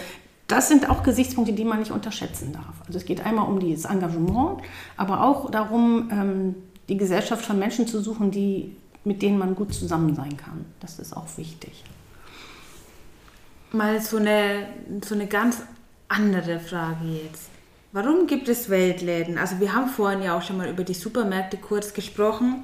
das 0.47 0.69
sind 0.69 0.89
auch 0.89 1.03
Gesichtspunkte, 1.03 1.53
die 1.53 1.65
man 1.65 1.79
nicht 1.79 1.91
unterschätzen 1.91 2.53
darf. 2.53 2.81
Also 2.87 2.97
es 2.97 3.05
geht 3.05 3.25
einmal 3.25 3.47
um 3.47 3.59
dieses 3.59 3.85
Engagement, 3.85 4.61
aber 4.95 5.23
auch 5.23 5.51
darum, 5.51 6.09
ähm, 6.11 6.55
die 6.89 6.97
Gesellschaft 6.97 7.45
von 7.45 7.59
Menschen 7.59 7.87
zu 7.87 8.01
suchen, 8.01 8.31
die, 8.31 8.75
mit 9.03 9.21
denen 9.21 9.37
man 9.37 9.55
gut 9.55 9.73
zusammen 9.73 10.15
sein 10.15 10.37
kann. 10.37 10.65
Das 10.79 10.99
ist 10.99 11.15
auch 11.15 11.27
wichtig. 11.37 11.83
Mal 13.71 14.01
so 14.01 14.17
eine, 14.17 14.67
so 15.03 15.15
eine 15.15 15.27
ganz 15.27 15.61
andere 16.07 16.59
Frage 16.59 17.05
jetzt. 17.25 17.49
Warum 17.91 18.27
gibt 18.27 18.47
es 18.47 18.69
Weltläden? 18.69 19.37
Also 19.37 19.59
wir 19.59 19.73
haben 19.73 19.89
vorhin 19.89 20.21
ja 20.21 20.37
auch 20.37 20.41
schon 20.41 20.57
mal 20.57 20.69
über 20.69 20.83
die 20.83 20.93
Supermärkte 20.93 21.57
kurz 21.57 21.93
gesprochen. 21.93 22.63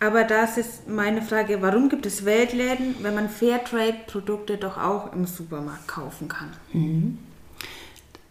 Aber 0.00 0.24
das 0.24 0.56
ist 0.56 0.88
meine 0.88 1.20
Frage, 1.20 1.60
warum 1.60 1.90
gibt 1.90 2.06
es 2.06 2.24
Weltläden, 2.24 2.94
wenn 3.02 3.14
man 3.14 3.28
Fairtrade-Produkte 3.28 4.56
doch 4.56 4.78
auch 4.78 5.12
im 5.12 5.26
Supermarkt 5.26 5.86
kaufen 5.86 6.28
kann? 6.28 6.48
Mhm. 6.72 7.18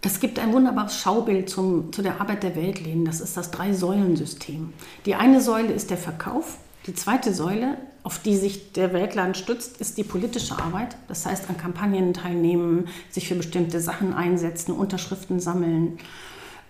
Es 0.01 0.21
gibt 0.21 0.39
ein 0.39 0.53
wunderbares 0.53 0.97
Schaubild 0.97 1.49
zum, 1.49 1.91
zu 1.91 2.01
der 2.01 2.21
Arbeit 2.21 2.43
der 2.43 2.55
Weltläden. 2.55 3.03
Das 3.03 3.19
ist 3.19 3.35
das 3.35 3.51
Drei-Säulen-System. 3.51 4.73
Die 5.05 5.15
eine 5.15 5.41
Säule 5.41 5.73
ist 5.73 5.89
der 5.89 5.97
Verkauf, 5.97 6.57
die 6.87 6.95
zweite 6.95 7.33
Säule, 7.33 7.77
auf 8.03 8.19
die 8.19 8.37
sich 8.37 8.71
der 8.71 8.93
Weltland 8.93 9.35
stützt, 9.35 9.81
ist 9.81 9.97
die 9.97 10.03
politische 10.03 10.57
Arbeit. 10.57 10.95
Das 11.07 11.25
heißt, 11.25 11.49
an 11.49 11.57
Kampagnen 11.57 12.13
teilnehmen, 12.13 12.87
sich 13.11 13.27
für 13.27 13.35
bestimmte 13.35 13.81
Sachen 13.81 14.13
einsetzen, 14.13 14.71
Unterschriften 14.71 15.41
sammeln, 15.41 15.99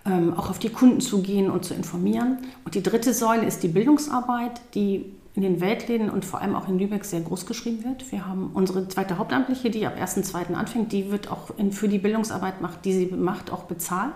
ähm, 0.04 0.34
auch 0.34 0.50
auf 0.50 0.58
die 0.58 0.70
Kunden 0.70 1.00
zu 1.00 1.22
gehen 1.22 1.50
und 1.50 1.64
zu 1.64 1.74
informieren. 1.74 2.38
Und 2.64 2.74
die 2.74 2.82
dritte 2.82 3.14
Säule 3.14 3.46
ist 3.46 3.62
die 3.62 3.68
Bildungsarbeit, 3.68 4.60
die 4.74 5.06
in 5.34 5.42
den 5.42 5.60
Weltläden 5.60 6.10
und 6.10 6.24
vor 6.24 6.40
allem 6.40 6.56
auch 6.56 6.68
in 6.68 6.78
Lübeck 6.78 7.04
sehr 7.04 7.20
groß 7.20 7.46
geschrieben 7.46 7.84
wird. 7.84 8.10
Wir 8.10 8.26
haben 8.26 8.50
unsere 8.52 8.88
zweite 8.88 9.18
Hauptamtliche, 9.18 9.70
die 9.70 9.86
ab 9.86 9.96
1.2. 9.96 10.54
anfängt, 10.54 10.92
die 10.92 11.10
wird 11.10 11.30
auch 11.30 11.50
in, 11.56 11.72
für 11.72 11.88
die 11.88 11.98
Bildungsarbeit, 11.98 12.60
macht, 12.60 12.84
die 12.84 12.92
sie 12.92 13.06
macht, 13.06 13.52
auch 13.52 13.64
bezahlt. 13.64 14.14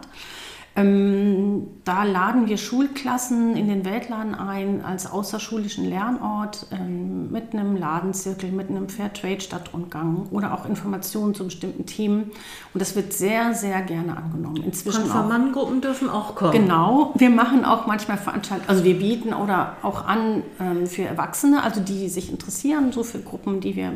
Ähm, 0.76 1.68
da 1.84 2.02
laden 2.02 2.48
wir 2.48 2.56
Schulklassen 2.56 3.56
in 3.56 3.68
den 3.68 3.84
Weltladen 3.84 4.34
ein 4.34 4.84
als 4.84 5.10
außerschulischen 5.10 5.88
Lernort 5.88 6.66
ähm, 6.72 7.30
mit 7.30 7.52
einem 7.52 7.76
Ladenzirkel, 7.76 8.50
mit 8.50 8.70
einem 8.70 8.88
Fairtrade-Stadtrundgang 8.88 10.26
oder 10.32 10.52
auch 10.52 10.68
Informationen 10.68 11.32
zu 11.34 11.44
bestimmten 11.44 11.86
Themen. 11.86 12.32
Und 12.72 12.80
das 12.80 12.96
wird 12.96 13.12
sehr, 13.12 13.54
sehr 13.54 13.82
gerne 13.82 14.16
angenommen. 14.16 14.64
Inzwischen 14.64 15.02
Konfirmandengruppen 15.02 15.80
dürfen 15.80 16.10
auch 16.10 16.34
kommen. 16.34 16.52
Genau. 16.52 17.12
Wir 17.14 17.30
machen 17.30 17.64
auch 17.64 17.86
manchmal 17.86 18.18
Veranstaltungen, 18.18 18.68
also 18.68 18.82
wir 18.82 18.98
bieten 18.98 19.32
oder 19.32 19.76
auch 19.82 20.06
an 20.06 20.42
ähm, 20.58 20.88
für 20.88 21.02
Erwachsene, 21.02 21.62
also 21.62 21.80
die 21.80 22.08
sich 22.08 22.32
interessieren, 22.32 22.90
so 22.90 23.04
für 23.04 23.20
Gruppen, 23.20 23.60
die 23.60 23.76
wir, 23.76 23.92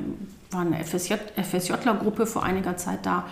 waren 0.53 0.73
eine 0.73 0.85
FSJ, 0.85 1.15
FSJler-Gruppe 1.37 2.27
vor 2.27 2.45
einiger 2.45 2.77
Zeit 2.77 3.05
da. 3.05 3.25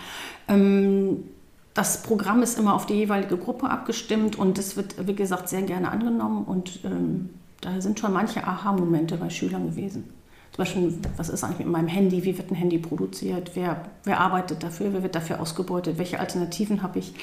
Das 1.77 2.01
Programm 2.01 2.41
ist 2.41 2.57
immer 2.57 2.73
auf 2.73 2.87
die 2.87 2.95
jeweilige 2.95 3.37
Gruppe 3.37 3.69
abgestimmt 3.69 4.35
und 4.35 4.57
es 4.57 4.77
wird, 4.77 4.95
wie 5.05 5.13
gesagt, 5.13 5.47
sehr 5.47 5.61
gerne 5.61 5.91
angenommen 5.91 6.43
und 6.43 6.79
ähm, 6.83 7.29
da 7.61 7.79
sind 7.81 7.99
schon 7.99 8.13
manche 8.13 8.43
Aha-Momente 8.43 9.15
bei 9.17 9.29
Schülern 9.29 9.67
gewesen. 9.67 10.11
Zum 10.57 10.65
Beispiel, 10.65 10.97
was 11.17 11.29
ist 11.29 11.43
eigentlich 11.43 11.59
mit 11.59 11.67
meinem 11.67 11.87
Handy? 11.87 12.23
Wie 12.23 12.35
wird 12.35 12.49
ein 12.49 12.55
Handy 12.55 12.79
produziert? 12.79 13.51
Wer, 13.53 13.79
wer 14.05 14.19
arbeitet 14.19 14.63
dafür? 14.63 14.91
Wer 14.91 15.03
wird 15.03 15.13
dafür 15.13 15.39
ausgebeutet? 15.39 15.99
Welche 15.99 16.19
Alternativen 16.19 16.81
habe 16.81 16.97
ich? 16.97 17.13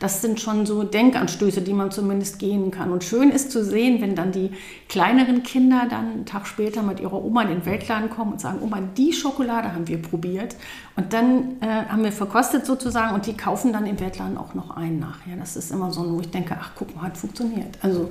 Das 0.00 0.22
sind 0.22 0.40
schon 0.40 0.64
so 0.64 0.84
Denkanstöße, 0.84 1.60
die 1.60 1.74
man 1.74 1.90
zumindest 1.90 2.38
gehen 2.38 2.70
kann. 2.70 2.90
Und 2.90 3.04
schön 3.04 3.28
ist 3.28 3.50
zu 3.50 3.62
sehen, 3.62 4.00
wenn 4.00 4.14
dann 4.14 4.32
die 4.32 4.52
kleineren 4.88 5.42
Kinder 5.42 5.86
dann 5.90 6.12
einen 6.12 6.24
Tag 6.24 6.46
später 6.46 6.82
mit 6.82 6.98
ihrer 6.98 7.22
Oma 7.22 7.42
in 7.42 7.48
den 7.48 7.66
Weltladen 7.66 8.08
kommen 8.08 8.32
und 8.32 8.40
sagen, 8.40 8.60
Oma, 8.62 8.80
die 8.80 9.12
Schokolade 9.12 9.74
haben 9.74 9.86
wir 9.86 10.00
probiert. 10.00 10.56
Und 10.96 11.12
dann 11.12 11.60
äh, 11.60 11.66
haben 11.66 12.02
wir 12.02 12.12
verkostet 12.12 12.64
sozusagen 12.64 13.14
und 13.14 13.26
die 13.26 13.36
kaufen 13.36 13.70
dann 13.70 13.84
im 13.84 14.00
Weltladen 14.00 14.38
auch 14.38 14.54
noch 14.54 14.70
ein 14.70 14.98
nachher. 14.98 15.36
Das 15.36 15.56
ist 15.56 15.72
immer 15.72 15.92
so, 15.92 16.10
wo 16.10 16.20
ich 16.20 16.30
denke, 16.30 16.56
ach 16.58 16.70
guck 16.74 16.96
mal, 16.96 17.02
hat 17.02 17.18
funktioniert. 17.18 17.76
Also 17.82 18.10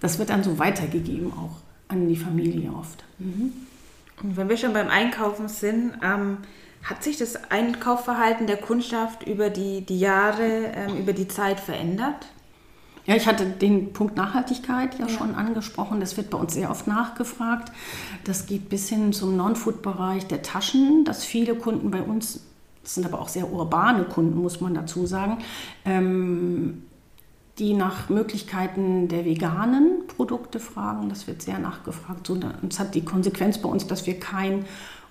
das 0.00 0.18
wird 0.18 0.30
dann 0.30 0.42
so 0.42 0.58
weitergegeben 0.58 1.30
auch 1.30 1.58
an 1.88 2.08
die 2.08 2.16
Familie 2.16 2.72
oft. 2.72 3.04
Mhm. 3.18 3.52
Und 4.22 4.36
wenn 4.36 4.48
wir 4.48 4.56
schon 4.56 4.72
beim 4.72 4.88
Einkaufen 4.88 5.48
sind, 5.48 5.92
ähm, 6.02 6.38
hat 6.82 7.02
sich 7.02 7.16
das 7.16 7.50
Einkaufverhalten 7.50 8.46
der 8.46 8.56
Kundschaft 8.56 9.26
über 9.26 9.50
die, 9.50 9.82
die 9.82 9.98
Jahre, 9.98 10.72
ähm, 10.74 10.98
über 10.98 11.12
die 11.12 11.28
Zeit 11.28 11.60
verändert? 11.60 12.26
Ja, 13.06 13.16
ich 13.16 13.26
hatte 13.26 13.46
den 13.46 13.92
Punkt 13.94 14.16
Nachhaltigkeit 14.16 14.98
ja, 14.98 15.06
ja, 15.06 15.08
schon 15.08 15.34
angesprochen. 15.34 15.98
Das 15.98 16.16
wird 16.16 16.30
bei 16.30 16.38
uns 16.38 16.52
sehr 16.54 16.70
oft 16.70 16.86
nachgefragt. 16.86 17.72
Das 18.24 18.46
geht 18.46 18.68
bis 18.68 18.88
hin 18.88 19.12
zum 19.12 19.36
Non-Food-Bereich 19.36 20.26
der 20.26 20.42
Taschen, 20.42 21.04
dass 21.04 21.24
viele 21.24 21.54
Kunden 21.54 21.90
bei 21.90 22.02
uns, 22.02 22.44
das 22.82 22.94
sind 22.94 23.06
aber 23.06 23.20
auch 23.20 23.28
sehr 23.28 23.50
urbane 23.50 24.04
Kunden, 24.04 24.38
muss 24.38 24.60
man 24.60 24.74
dazu 24.74 25.06
sagen, 25.06 25.38
ähm, 25.86 26.82
die 27.58 27.74
nach 27.74 28.08
Möglichkeiten 28.08 29.08
der 29.08 29.24
veganen 29.24 30.06
Produkte 30.06 30.60
fragen. 30.60 31.08
Das 31.08 31.26
wird 31.26 31.42
sehr 31.42 31.58
nachgefragt. 31.58 32.30
Das 32.62 32.78
hat 32.78 32.94
die 32.94 33.04
Konsequenz 33.04 33.58
bei 33.58 33.68
uns, 33.68 33.86
dass 33.86 34.06
wir 34.06 34.18
kein 34.18 34.64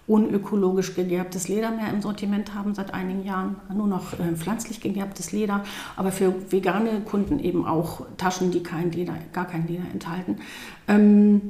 unökologisch 0.07 0.95
gegerbtes 0.95 1.49
Leder 1.49 1.69
mehr 1.71 1.89
im 1.89 2.01
Sortiment 2.01 2.53
haben 2.53 2.73
seit 2.73 2.93
einigen 2.93 3.25
Jahren, 3.25 3.57
nur 3.73 3.87
noch 3.87 4.13
äh, 4.13 4.35
pflanzlich 4.35 4.79
gegerbtes 4.79 5.33
Leder, 5.33 5.65
aber 5.97 6.13
für 6.13 6.33
vegane 6.49 7.01
Kunden 7.01 7.39
eben 7.39 7.65
auch 7.65 8.05
Taschen, 8.15 8.51
die 8.51 8.63
kein 8.63 8.91
Leder, 8.91 9.15
gar 9.33 9.45
kein 9.45 9.67
Leder 9.67 9.83
enthalten. 9.91 10.37
Ähm, 10.87 11.41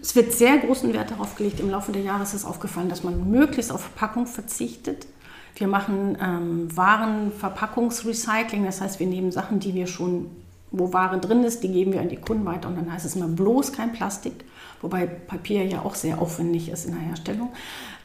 es 0.00 0.14
wird 0.14 0.32
sehr 0.32 0.58
großen 0.58 0.92
Wert 0.94 1.10
darauf 1.10 1.34
gelegt. 1.34 1.58
Im 1.58 1.68
Laufe 1.68 1.90
der 1.90 2.02
Jahre 2.02 2.22
ist 2.22 2.32
es 2.32 2.44
aufgefallen, 2.44 2.88
dass 2.88 3.02
man 3.02 3.28
möglichst 3.28 3.72
auf 3.72 3.80
Verpackung 3.80 4.28
verzichtet. 4.28 5.08
Wir 5.56 5.68
machen 5.68 6.18
ähm, 6.22 6.76
Warenverpackungsrecycling, 6.76 8.64
das 8.64 8.82
heißt, 8.82 9.00
wir 9.00 9.06
nehmen 9.06 9.32
Sachen, 9.32 9.58
die 9.58 9.74
wir 9.74 9.86
schon, 9.86 10.30
wo 10.70 10.92
Ware 10.92 11.18
drin 11.18 11.44
ist, 11.44 11.62
die 11.62 11.72
geben 11.72 11.94
wir 11.94 12.02
an 12.02 12.10
die 12.10 12.16
Kunden 12.16 12.44
weiter 12.44 12.68
und 12.68 12.76
dann 12.76 12.92
heißt 12.92 13.06
es 13.06 13.16
immer 13.16 13.28
bloß 13.28 13.72
kein 13.72 13.92
Plastik, 13.92 14.44
wobei 14.82 15.06
Papier 15.06 15.64
ja 15.64 15.80
auch 15.80 15.94
sehr 15.94 16.20
aufwendig 16.20 16.68
ist 16.68 16.84
in 16.84 16.92
der 16.92 17.00
Herstellung. 17.00 17.52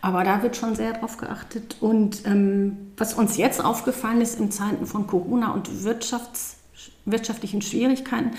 Aber 0.01 0.23
da 0.23 0.41
wird 0.41 0.55
schon 0.55 0.75
sehr 0.75 0.93
drauf 0.93 1.17
geachtet. 1.17 1.75
Und 1.81 2.25
ähm, 2.25 2.93
was 2.97 3.13
uns 3.13 3.37
jetzt 3.37 3.63
aufgefallen 3.63 4.21
ist 4.21 4.39
in 4.39 4.49
Zeiten 4.49 4.85
von 4.85 5.05
Corona 5.05 5.51
und 5.51 5.69
Wirtschafts-, 5.69 6.55
wirtschaftlichen 7.05 7.61
Schwierigkeiten, 7.61 8.31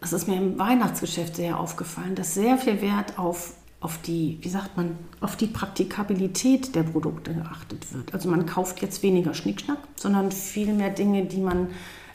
das 0.00 0.12
ist 0.12 0.28
mir 0.28 0.36
im 0.36 0.58
Weihnachtsgeschäft 0.58 1.36
sehr 1.36 1.60
aufgefallen, 1.60 2.14
dass 2.14 2.34
sehr 2.34 2.58
viel 2.58 2.82
Wert 2.82 3.18
auf 3.18 3.54
auf 3.84 3.98
die, 3.98 4.38
wie 4.40 4.48
sagt 4.48 4.78
man, 4.78 4.96
auf 5.20 5.36
die 5.36 5.46
Praktikabilität 5.46 6.74
der 6.74 6.84
Produkte 6.84 7.34
geachtet 7.34 7.92
wird. 7.92 8.14
Also 8.14 8.30
man 8.30 8.46
kauft 8.46 8.80
jetzt 8.80 9.02
weniger 9.02 9.34
Schnickschnack, 9.34 9.76
sondern 9.96 10.32
viel 10.32 10.72
mehr 10.72 10.88
Dinge, 10.88 11.26
die 11.26 11.42
man, 11.42 11.68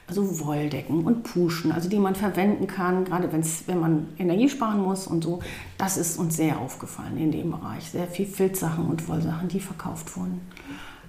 also 0.08 0.40
Wolldecken 0.40 1.06
und 1.06 1.22
Puschen, 1.22 1.72
also 1.72 1.88
die 1.88 2.00
man 2.00 2.16
verwenden 2.16 2.66
kann, 2.66 3.06
gerade 3.06 3.32
wenn's, 3.32 3.66
wenn 3.68 3.80
man 3.80 4.08
Energie 4.18 4.50
sparen 4.50 4.82
muss 4.82 5.06
und 5.06 5.24
so. 5.24 5.42
Das 5.78 5.98
ist 5.98 6.18
uns 6.18 6.38
sehr 6.38 6.60
aufgefallen 6.60 7.20
in 7.20 7.32
dem 7.32 7.52
Bereich. 7.52 7.92
Sehr 7.92 8.08
viel 8.08 8.26
Filzsachen 8.26 8.88
und 8.88 9.08
Wollsachen, 9.08 9.48
die 9.48 9.60
verkauft 9.60 10.18
wurden. 10.18 10.42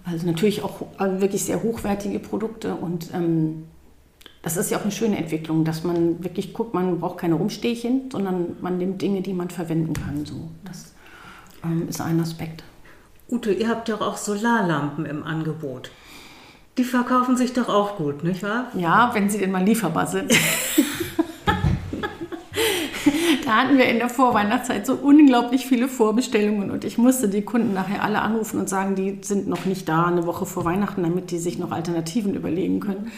Also 0.05 0.27
natürlich 0.27 0.62
auch 0.62 0.83
also 0.99 1.23
wirklich 1.23 1.42
sehr 1.42 1.62
hochwertige 1.62 2.18
Produkte 2.18 2.75
und 2.75 3.09
ähm, 3.14 3.64
das 4.42 4.57
ist 4.57 4.70
ja 4.70 4.79
auch 4.79 4.83
eine 4.83 4.92
schöne 4.92 5.18
Entwicklung, 5.18 5.64
dass 5.64 5.85
man 5.85 6.24
wirklich 6.24 6.55
guckt, 6.55 6.72
man 6.72 6.98
braucht 7.00 7.18
keine 7.18 7.35
Rumstehchen, 7.35 8.11
sondern 8.11 8.57
man 8.61 8.79
nimmt 8.79 9.03
Dinge, 9.03 9.20
die 9.20 9.35
man 9.35 9.50
verwenden 9.50 9.92
kann. 9.92 10.24
So, 10.24 10.48
das 10.64 10.94
ähm, 11.62 11.88
ist 11.88 12.00
ein 12.00 12.18
Aspekt. 12.20 12.64
Ute, 13.29 13.53
ihr 13.53 13.68
habt 13.68 13.88
ja 13.88 14.00
auch 14.00 14.16
Solarlampen 14.16 15.05
im 15.05 15.22
Angebot. 15.22 15.90
Die 16.79 16.85
verkaufen 16.85 17.37
sich 17.37 17.53
doch 17.53 17.68
auch 17.68 17.96
gut, 17.96 18.24
nicht 18.24 18.42
wahr? 18.42 18.72
Ja, 18.74 19.11
wenn 19.12 19.29
sie 19.29 19.38
denn 19.38 19.50
mal 19.50 19.62
lieferbar 19.62 20.07
sind. 20.07 20.33
da 23.44 23.57
hatten 23.57 23.76
wir 23.76 23.87
in 23.87 23.98
der 23.98 24.09
Vorweihnachtszeit 24.09 24.87
so 24.87 24.94
unglaublich 24.94 25.66
viele 25.66 25.88
Vorbestellungen 25.88 26.70
und 26.70 26.85
ich 26.85 26.96
musste 26.96 27.29
die 27.29 27.42
Kunden 27.42 27.74
nachher 27.74 28.03
alle 28.03 28.22
anrufen 28.22 28.59
und 28.59 28.70
sagen, 28.70 28.94
die 28.94 29.18
sind 29.22 29.48
noch 29.48 29.66
nicht 29.66 29.88
da 29.88 30.07
eine 30.07 30.24
Woche 30.26 30.46
vor 30.46 30.64
Weihnachten, 30.64 31.03
damit 31.03 31.31
die 31.31 31.38
sich 31.38 31.59
noch 31.59 31.70
Alternativen 31.70 32.35
überlegen 32.35 32.81
können. 32.81 33.12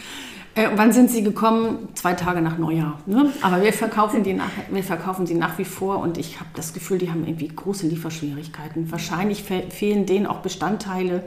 Äh, 0.54 0.68
wann 0.76 0.92
sind 0.92 1.10
sie 1.10 1.22
gekommen? 1.22 1.88
Zwei 1.94 2.12
Tage 2.12 2.42
nach 2.42 2.58
Neujahr. 2.58 2.98
Ne? 3.06 3.32
Aber 3.40 3.62
wir 3.62 3.72
verkaufen, 3.72 4.22
die 4.22 4.34
nach, 4.34 4.50
wir 4.70 4.84
verkaufen 4.84 5.26
sie 5.26 5.34
nach 5.34 5.58
wie 5.58 5.64
vor 5.64 5.98
und 5.98 6.18
ich 6.18 6.40
habe 6.40 6.50
das 6.54 6.74
Gefühl, 6.74 6.98
die 6.98 7.10
haben 7.10 7.26
irgendwie 7.26 7.48
große 7.48 7.86
Lieferschwierigkeiten. 7.86 8.90
Wahrscheinlich 8.92 9.42
fe 9.42 9.64
fehlen 9.70 10.04
denen 10.04 10.26
auch 10.26 10.40
Bestandteile 10.40 11.22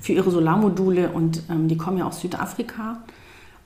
für 0.00 0.12
ihre 0.12 0.30
Solarmodule 0.30 1.10
und 1.10 1.42
ähm, 1.50 1.68
die 1.68 1.76
kommen 1.76 1.98
ja 1.98 2.06
aus 2.06 2.20
Südafrika. 2.20 3.02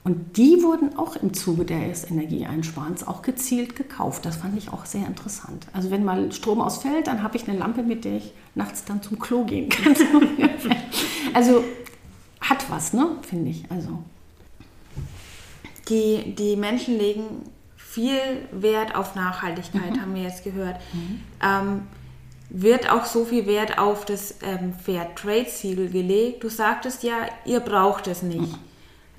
Und 0.03 0.35
die 0.35 0.61
wurden 0.61 0.97
auch 0.97 1.15
im 1.15 1.33
Zuge 1.33 1.63
des 1.63 2.09
Energieeinsparens 2.09 3.07
auch 3.07 3.21
gezielt 3.21 3.77
gekauft. 3.77 4.25
Das 4.25 4.35
fand 4.35 4.57
ich 4.57 4.73
auch 4.73 4.85
sehr 4.85 5.07
interessant. 5.07 5.65
Also 5.71 5.91
wenn 5.91 6.03
mal 6.03 6.29
Strom 6.33 6.59
ausfällt, 6.59 7.07
dann 7.07 7.23
habe 7.23 7.37
ich 7.37 7.47
eine 7.47 7.57
Lampe, 7.57 7.83
mit 7.83 8.03
der 8.03 8.17
ich 8.17 8.33
nachts 8.53 8.83
dann 8.83 9.01
zum 9.01 9.17
Klo 9.17 9.45
gehen 9.45 9.69
kann. 9.69 9.95
also 11.33 11.63
hat 12.41 12.69
was, 12.69 12.91
ne, 12.91 13.11
finde 13.21 13.51
ich. 13.51 13.63
Also 13.71 13.99
die, 15.89 16.35
die 16.35 16.55
Menschen 16.55 16.97
legen 16.97 17.49
viel 17.75 18.47
Wert 18.51 18.95
auf 18.95 19.15
Nachhaltigkeit, 19.15 19.91
mhm. 19.91 20.01
haben 20.01 20.15
wir 20.15 20.23
jetzt 20.23 20.43
gehört. 20.43 20.77
Mhm. 20.93 21.19
Ähm, 21.41 21.81
wird 22.49 22.91
auch 22.91 23.05
so 23.05 23.25
viel 23.25 23.45
Wert 23.45 23.79
auf 23.79 24.05
das 24.05 24.35
ähm, 24.43 24.73
Fair 24.73 25.13
Trade 25.15 25.47
Siegel 25.49 25.89
gelegt? 25.89 26.43
Du 26.43 26.49
sagtest 26.49 27.03
ja, 27.03 27.17
ihr 27.45 27.59
braucht 27.59 28.07
es 28.07 28.21
nicht. 28.21 28.51
Mhm. 28.51 28.59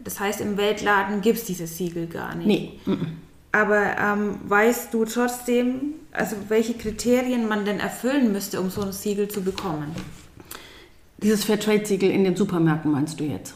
Das 0.03 0.21
heißt, 0.21 0.41
im 0.41 0.57
Weltladen 0.57 1.21
gibt 1.21 1.39
es 1.39 1.45
dieses 1.45 1.77
Siegel 1.77 2.07
gar 2.07 2.35
nicht. 2.35 2.47
Nee. 2.47 2.81
Mhm. 2.87 3.19
Aber 3.53 3.97
ähm, 3.97 4.41
weißt 4.47 4.93
du 4.93 5.05
trotzdem, 5.05 5.95
also 6.13 6.37
welche 6.49 6.75
Kriterien 6.75 7.49
man 7.49 7.65
denn 7.65 7.79
erfüllen 7.79 8.33
müsste, 8.33 8.61
um 8.61 8.71
so 8.71 8.83
ein 8.83 8.93
Siegel 8.93 9.29
zu 9.29 9.43
bekommen? 9.43 9.95
Dieses 11.19 11.45
Fair 11.45 11.61
Trade 11.61 11.87
Siegel 11.87 12.11
in 12.11 12.25
den 12.25 12.37
Supermärkten 12.37 12.91
meinst 12.91 13.21
du 13.21 13.25
jetzt? 13.25 13.55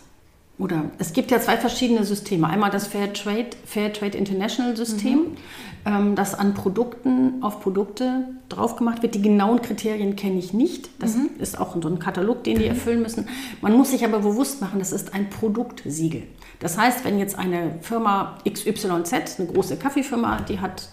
Oder 0.58 0.86
es 0.98 1.12
gibt 1.12 1.30
ja 1.30 1.40
zwei 1.40 1.56
verschiedene 1.56 2.04
Systeme. 2.04 2.48
Einmal 2.48 2.70
das 2.70 2.88
Fair 2.88 3.12
Trade, 3.12 3.50
Fair 3.64 3.92
Trade 3.92 4.18
International 4.18 4.76
System, 4.76 5.18
mhm. 5.18 5.36
ähm, 5.86 6.14
das 6.16 6.34
an 6.34 6.54
Produkten 6.54 7.42
auf 7.42 7.60
Produkte 7.60 8.24
drauf 8.48 8.74
gemacht 8.74 9.02
wird. 9.02 9.14
Die 9.14 9.22
genauen 9.22 9.62
Kriterien 9.62 10.16
kenne 10.16 10.38
ich 10.38 10.52
nicht. 10.52 10.90
Das 10.98 11.14
mhm. 11.14 11.30
ist 11.38 11.60
auch 11.60 11.80
so 11.80 11.88
ein 11.88 12.00
Katalog, 12.00 12.42
den 12.42 12.58
die 12.58 12.64
mhm. 12.64 12.70
erfüllen 12.70 13.02
müssen. 13.02 13.28
Man 13.60 13.76
muss 13.76 13.92
sich 13.92 14.04
aber 14.04 14.18
bewusst 14.18 14.60
machen, 14.60 14.80
das 14.80 14.90
ist 14.90 15.14
ein 15.14 15.30
Produktsiegel. 15.30 16.24
Das 16.58 16.76
heißt, 16.76 17.04
wenn 17.04 17.20
jetzt 17.20 17.38
eine 17.38 17.78
Firma 17.80 18.38
XYZ, 18.48 19.38
eine 19.38 19.48
große 19.52 19.76
Kaffeefirma, 19.76 20.40
die 20.40 20.58
hat 20.58 20.88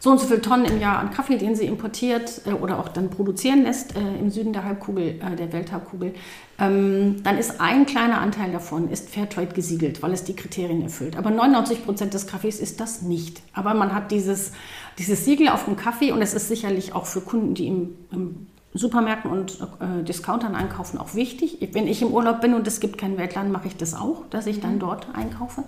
so 0.00 0.10
und 0.10 0.18
so 0.18 0.26
viele 0.26 0.40
Tonnen 0.40 0.64
im 0.64 0.80
Jahr 0.80 0.98
an 0.98 1.10
Kaffee, 1.10 1.36
den 1.36 1.54
sie 1.54 1.66
importiert 1.66 2.40
äh, 2.46 2.52
oder 2.52 2.80
auch 2.80 2.88
dann 2.88 3.10
produzieren 3.10 3.62
lässt 3.62 3.94
äh, 3.94 4.00
im 4.18 4.30
Süden 4.30 4.52
der 4.52 4.64
Halbkugel, 4.64 5.20
äh, 5.20 5.36
der 5.36 5.52
Welthalbkugel, 5.52 6.14
ähm, 6.58 7.22
dann 7.22 7.38
ist 7.38 7.60
ein 7.60 7.86
kleiner 7.86 8.20
Anteil 8.20 8.50
davon 8.50 8.90
ist 8.90 9.10
Fairtrade 9.10 9.54
gesiegelt, 9.54 10.02
weil 10.02 10.12
es 10.12 10.24
die 10.24 10.34
Kriterien 10.34 10.82
erfüllt. 10.82 11.16
Aber 11.16 11.30
99 11.30 11.84
Prozent 11.84 12.14
des 12.14 12.26
Kaffees 12.26 12.60
ist 12.60 12.80
das 12.80 13.02
nicht. 13.02 13.42
Aber 13.52 13.74
man 13.74 13.94
hat 13.94 14.10
dieses, 14.10 14.52
dieses 14.98 15.24
Siegel 15.26 15.48
auf 15.48 15.66
dem 15.66 15.76
Kaffee 15.76 16.12
und 16.12 16.22
es 16.22 16.34
ist 16.34 16.48
sicherlich 16.48 16.94
auch 16.94 17.06
für 17.06 17.20
Kunden, 17.20 17.54
die 17.54 17.66
im, 17.66 17.94
im 18.10 18.46
Supermärkten 18.72 19.30
und 19.30 19.58
äh, 19.80 20.04
Discountern 20.04 20.54
einkaufen 20.54 20.98
auch 20.98 21.14
wichtig. 21.14 21.58
Wenn 21.72 21.88
ich 21.88 22.02
im 22.02 22.12
Urlaub 22.12 22.40
bin 22.40 22.54
und 22.54 22.66
es 22.68 22.78
gibt 22.78 22.98
kein 22.98 23.18
Weltland, 23.18 23.50
mache 23.50 23.66
ich 23.66 23.76
das 23.76 23.94
auch, 23.94 24.22
dass 24.30 24.46
ich 24.46 24.60
dann 24.60 24.76
mhm. 24.76 24.80
dort 24.80 25.08
einkaufe. 25.12 25.64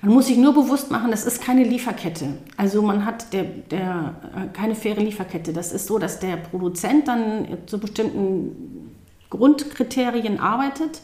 Man 0.00 0.14
muss 0.14 0.28
sich 0.28 0.38
nur 0.38 0.54
bewusst 0.54 0.90
machen, 0.90 1.10
das 1.10 1.26
ist 1.26 1.42
keine 1.42 1.64
Lieferkette. 1.64 2.38
Also 2.56 2.80
man 2.80 3.04
hat 3.04 3.34
der, 3.34 3.44
der, 3.44 4.14
äh, 4.34 4.48
keine 4.54 4.74
faire 4.74 5.00
Lieferkette. 5.00 5.52
Das 5.52 5.72
ist 5.72 5.86
so, 5.86 5.98
dass 5.98 6.18
der 6.18 6.36
Produzent 6.36 7.08
dann 7.08 7.46
zu 7.66 7.78
bestimmten 7.78 8.96
Grundkriterien 9.28 10.40
arbeitet. 10.40 11.02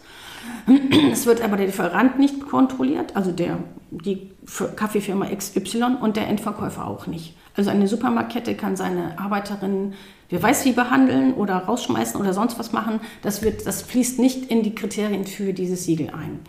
Es 1.13 1.27
wird 1.27 1.43
aber 1.43 1.57
der 1.57 1.67
Lieferant 1.67 2.19
nicht 2.19 2.49
kontrolliert, 2.49 3.15
also 3.15 3.33
der, 3.33 3.59
die 3.91 4.31
Kaffeefirma 4.77 5.27
XY 5.27 5.97
und 6.01 6.17
der 6.17 6.29
Endverkäufer 6.29 6.87
auch 6.87 7.07
nicht. 7.07 7.37
Also 7.57 7.71
eine 7.71 7.89
Supermarktkette 7.89 8.55
kann 8.55 8.77
seine 8.77 9.19
Arbeiterinnen 9.19 9.95
wer 10.29 10.43
weiß 10.43 10.65
wie 10.65 10.73
behandeln 10.73 11.35
oder 11.35 11.57
rausschmeißen 11.57 12.21
oder 12.21 12.33
sonst 12.33 12.59
was 12.59 12.73
machen. 12.73 13.01
Das, 13.23 13.43
wird, 13.43 13.67
das 13.67 13.83
fließt 13.83 14.19
nicht 14.19 14.51
in 14.51 14.63
die 14.63 14.75
Kriterien 14.75 15.25
für 15.27 15.53
dieses 15.53 15.85
Siegel 15.85 16.11
ein. 16.11 16.41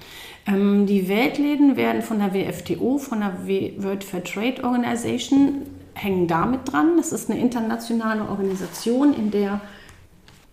Ähm, 0.46 0.86
die 0.86 1.08
Weltläden 1.08 1.76
werden 1.76 2.02
von 2.02 2.20
der 2.20 2.34
WFTO, 2.34 2.98
von 2.98 3.20
der 3.20 3.34
World 3.84 4.04
Fair 4.04 4.24
Trade 4.24 4.64
Organization, 4.64 5.64
hängen 5.94 6.28
damit 6.28 6.72
dran. 6.72 6.98
Das 6.98 7.12
ist 7.12 7.30
eine 7.30 7.40
internationale 7.40 8.28
Organisation, 8.28 9.14
in 9.14 9.32
der 9.32 9.62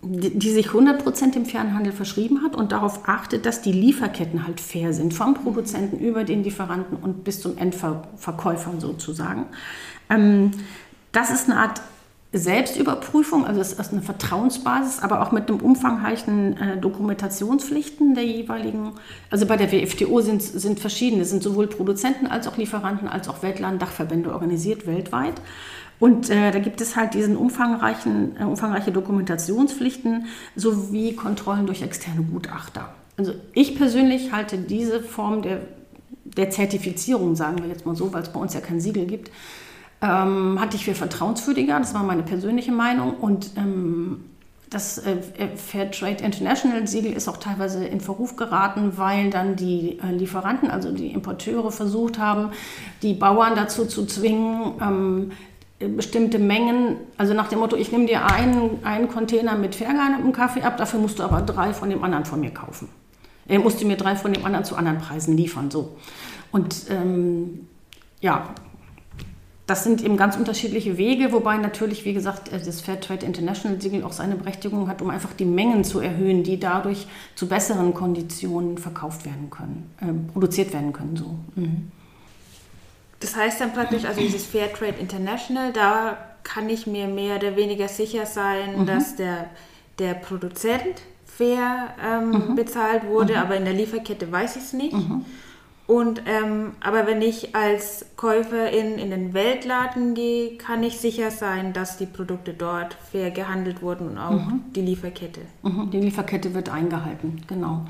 die 0.07 0.51
sich 0.51 0.69
100% 0.69 1.33
dem 1.33 1.47
Fernhandel 1.47 1.93
verschrieben 1.93 2.43
hat 2.43 2.55
und 2.57 2.73
darauf 2.73 3.09
achtet, 3.09 3.47
dass 3.47 3.63
die 3.63 3.73
Lieferketten 3.73 4.47
halt 4.47 4.61
fair 4.61 4.93
sind, 4.93 5.15
vom 5.15 5.35
Produzenten 5.35 5.99
über 5.99 6.25
den 6.25 6.45
Lieferanten 6.45 6.99
und 6.99 7.25
bis 7.25 7.41
zum 7.41 7.57
Endverkäufer 7.57 8.73
sozusagen. 8.79 9.47
Ähm, 10.11 10.51
das 11.13 11.31
ist 11.31 11.49
eine 11.49 11.59
Art 11.59 11.81
Selbstüberprüfung, 12.39 13.47
also 13.47 13.61
es 13.61 13.75
ist 13.75 13.93
eine 13.93 14.03
Vertrauensbasis, 14.03 15.01
aber 15.01 15.23
auch 15.23 15.31
mit 15.31 15.49
einem 15.49 15.61
umfangreichen 15.61 16.57
äh, 16.57 16.77
Dokumentationspflichten 16.79 18.15
der 18.15 18.25
jeweiligen, 18.25 18.93
also 19.31 19.47
bei 19.47 19.57
der 19.57 19.71
WFTO 19.71 20.21
sind, 20.21 20.43
sind 20.43 20.81
verschiedene, 20.81 21.25
sind 21.25 21.43
sowohl 21.43 21.69
Produzenten 21.69 22.27
als 22.27 22.49
auch 22.49 22.57
Lieferanten 22.57 23.09
als 23.09 23.29
auch 23.29 23.43
Weltladen-Dachverbände 23.43 24.33
organisiert 24.33 24.87
weltweit. 24.87 25.35
Und 26.01 26.29
äh, 26.29 26.51
da 26.51 26.59
gibt 26.59 26.81
es 26.81 26.97
halt 26.97 27.15
diesen 27.15 27.37
umfangreichen, 27.37 28.37
äh, 28.39 28.45
umfangreiche 28.45 28.91
Dokumentationspflichten 28.91 30.27
sowie 30.57 31.15
Kontrollen 31.15 31.67
durch 31.67 31.83
externe 31.83 32.23
Gutachter. 32.23 32.95
Also 33.17 33.33
ich 33.53 33.77
persönlich 33.77 34.33
halte 34.33 34.59
diese 34.59 35.01
Form 35.01 35.43
der, 35.43 35.61
der 36.25 36.51
Zertifizierung, 36.51 37.37
sagen 37.37 37.61
wir 37.61 37.69
jetzt 37.69 37.87
mal 37.87 37.95
so, 37.95 38.13
weil 38.13 38.23
es 38.23 38.29
bei 38.31 38.41
uns 38.41 38.55
ja 38.55 38.61
kein 38.61 38.81
Siegel 38.81 39.07
gibt, 39.07 39.31
ähm, 40.05 40.61
hatte 40.61 40.77
ich 40.77 40.85
für 40.85 40.95
vertrauenswürdiger. 40.95 41.79
Das 41.79 41.95
war 41.95 42.03
meine 42.03 42.23
persönliche 42.23 42.73
Meinung. 42.73 43.15
Und 43.15 43.53
ähm, 43.57 44.25
das 44.69 44.99
äh, 44.99 45.17
Fair 45.57 45.91
Trade 45.91 46.23
International 46.23 46.87
Siegel 46.87 47.13
ist 47.13 47.29
auch 47.29 47.39
teilweise 47.39 47.87
in 47.87 48.01
Verruf 48.01 48.37
geraten, 48.37 48.93
weil 48.97 49.31
dann 49.31 49.57
die 49.57 49.99
äh, 50.01 50.13
Lieferanten, 50.13 50.71
also 50.71 50.93
die 50.93 51.09
Importeure, 51.13 51.71
versucht 51.73 52.19
haben, 52.19 52.51
die 53.03 53.15
Bauern 53.15 53.55
dazu 53.57 53.87
zu 53.87 54.05
zwingen, 54.05 54.75
ähm, 54.83 55.33
bestimmte 55.97 56.39
Mengen, 56.39 56.97
also 57.17 57.35
nach 57.35 57.49
dem 57.49 57.59
Motto, 57.59 57.77
ich 57.77 57.91
nehme 57.91 58.07
dir 58.07 58.25
einen, 58.27 58.85
einen 58.85 59.09
Container 59.09 59.57
mit 59.57 59.75
fairgehandeltem 59.75 60.33
Kaffee 60.33 60.63
ab, 60.63 60.77
dafür 60.77 61.01
musst 61.01 61.19
du 61.19 61.23
aber 61.23 61.43
drei 61.43 61.75
von 61.75 61.91
dem 61.91 62.03
anderen 62.05 62.25
von 62.25 62.41
mir 62.41 62.53
kaufen. 62.53 62.89
Er 63.47 63.59
musste 63.59 63.85
mir 63.85 63.97
drei 63.97 64.17
von 64.17 64.33
dem 64.33 64.45
anderen 64.45 64.65
zu 64.65 64.77
anderen 64.77 64.99
Preisen 64.99 65.37
liefern, 65.37 65.71
so. 65.71 65.97
Und 66.53 66.87
ähm, 66.89 67.69
ja, 68.21 68.55
das 69.67 69.83
sind 69.83 70.03
eben 70.03 70.17
ganz 70.17 70.37
unterschiedliche 70.37 70.99
Wege, 70.99 71.33
wobei 71.33 71.57
natürlich, 71.57 72.05
wie 72.05 72.13
gesagt, 72.13 72.53
äh, 72.53 72.61
das 72.63 72.81
Fair 72.81 73.01
Trade 73.01 73.25
International 73.25 73.81
Siegel 73.81 74.05
auch 74.05 74.13
seine 74.13 74.37
Berechtigung 74.37 74.89
hat, 74.89 75.01
um 75.01 75.11
einfach 75.11 75.33
die 75.33 75.47
Mengen 75.47 75.85
zu 75.85 76.01
erhöhen, 76.01 76.43
die 76.43 76.61
dadurch 76.61 77.07
zu 77.35 77.49
besseren 77.49 77.95
Konditionen 77.95 78.77
verkauft 78.77 79.25
werden 79.25 79.49
können, 79.51 79.91
äh, 80.01 80.33
produziert 80.33 80.73
werden 80.73 80.93
können. 80.93 81.17
So. 81.17 81.39
Mhm. 81.55 81.91
Das 83.21 83.37
heißt 83.37 83.61
dann 83.61 83.73
praktisch, 83.73 84.05
also 84.05 84.21
dieses 84.21 84.45
Fair 84.45 84.71
Trade 84.73 84.97
International, 85.01 85.73
da 85.73 86.19
kann 86.43 86.69
ich 86.69 86.87
mir 86.87 87.07
mehr 87.07 87.37
oder 87.37 87.57
weniger 87.57 87.89
sicher 87.89 88.27
sein, 88.27 88.81
mhm. 88.81 88.87
dass 88.87 89.17
der, 89.17 89.47
der 89.99 90.13
Produzent 90.13 91.01
fair 91.25 91.95
ähm, 92.05 92.31
mhm. 92.31 92.55
bezahlt 92.55 93.07
wurde, 93.07 93.33
mhm. 93.33 93.39
aber 93.39 93.57
in 93.57 93.65
der 93.65 93.73
Lieferkette 93.73 94.31
weiß 94.31 94.57
ich 94.57 94.63
es 94.63 94.73
nicht. 94.75 94.95
Und 95.87 96.23
ähm, 96.25 96.73
aber 96.81 97.07
wenn 97.07 97.21
ich 97.21 97.55
als 97.55 98.07
Käuferin 98.17 98.99
in 98.99 99.11
den 99.11 99.35
Weltladen 99.35 100.15
gehe, 100.15 100.57
kann 100.57 100.83
ich 100.83 100.99
sicher 100.99 101.31
sein, 101.31 101.75
dass 101.75 101.99
die 101.99 102.07
Produkte 102.07 102.55
dort 102.55 102.97
fair 103.13 103.31
gehandelt 103.31 103.83
wurden 103.83 104.09
und 104.09 104.19
auch 104.19 104.31
mhm. 104.31 104.63
die 104.75 104.81
Lieferkette. 104.81 105.43
Mhm, 105.63 105.91
die 105.91 106.01
Lieferkette 106.01 106.55
wird 106.55 106.71
eingehalten, 106.71 107.43
genau. 107.47 107.85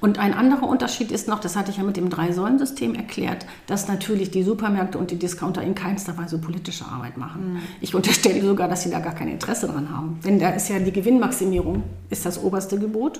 Und 0.00 0.20
ein 0.20 0.34
anderer 0.34 0.68
Unterschied 0.68 1.10
ist 1.10 1.26
noch, 1.26 1.40
das 1.40 1.56
hatte 1.56 1.72
ich 1.72 1.78
ja 1.78 1.82
mit 1.82 1.96
dem 1.96 2.10
Drei-Säulen-System 2.10 2.94
erklärt, 2.94 3.44
dass 3.66 3.88
natürlich 3.88 4.30
die 4.30 4.44
Supermärkte 4.44 4.98
und 4.98 5.10
die 5.10 5.18
Discounter 5.18 5.62
in 5.62 5.74
keinster 5.74 6.16
Weise 6.16 6.38
politische 6.38 6.84
Arbeit 6.84 7.16
machen. 7.16 7.54
Mhm. 7.54 7.62
Ich 7.80 7.92
unterstelle 7.92 8.40
sogar, 8.40 8.68
dass 8.68 8.82
sie 8.84 8.90
da 8.90 9.00
gar 9.00 9.16
kein 9.16 9.28
Interesse 9.28 9.66
dran 9.66 9.90
haben. 9.90 10.20
Denn 10.24 10.38
da 10.38 10.50
ist 10.50 10.68
ja 10.68 10.78
die 10.78 10.92
Gewinnmaximierung, 10.92 11.82
ist 12.08 12.24
das 12.24 12.40
oberste 12.40 12.78
Gebot. 12.78 13.18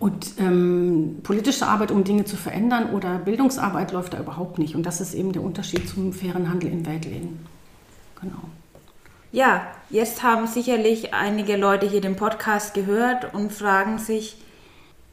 Und 0.00 0.32
ähm, 0.38 1.18
politische 1.22 1.66
Arbeit, 1.66 1.90
um 1.90 2.04
Dinge 2.04 2.24
zu 2.24 2.36
verändern 2.36 2.90
oder 2.90 3.18
Bildungsarbeit 3.18 3.92
läuft 3.92 4.14
da 4.14 4.18
überhaupt 4.18 4.58
nicht. 4.58 4.74
Und 4.74 4.84
das 4.84 5.02
ist 5.02 5.12
eben 5.12 5.32
der 5.32 5.42
Unterschied 5.42 5.86
zum 5.88 6.14
fairen 6.14 6.48
Handel 6.48 6.70
in 6.70 6.86
Weltläden. 6.86 7.46
Genau. 8.18 8.40
Ja, 9.30 9.66
jetzt 9.90 10.22
haben 10.22 10.46
sicherlich 10.46 11.12
einige 11.12 11.56
Leute 11.56 11.86
hier 11.86 12.00
den 12.00 12.16
Podcast 12.16 12.72
gehört 12.72 13.34
und 13.34 13.52
fragen 13.52 13.98
sich, 13.98 14.38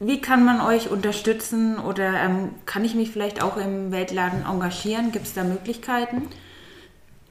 wie 0.00 0.22
kann 0.22 0.44
man 0.44 0.60
euch 0.60 0.90
unterstützen 0.90 1.78
oder 1.78 2.14
ähm, 2.14 2.50
kann 2.64 2.84
ich 2.84 2.94
mich 2.94 3.10
vielleicht 3.10 3.42
auch 3.42 3.58
im 3.58 3.92
Weltladen 3.92 4.46
engagieren? 4.46 5.12
Gibt 5.12 5.26
es 5.26 5.34
da 5.34 5.44
Möglichkeiten? 5.44 6.22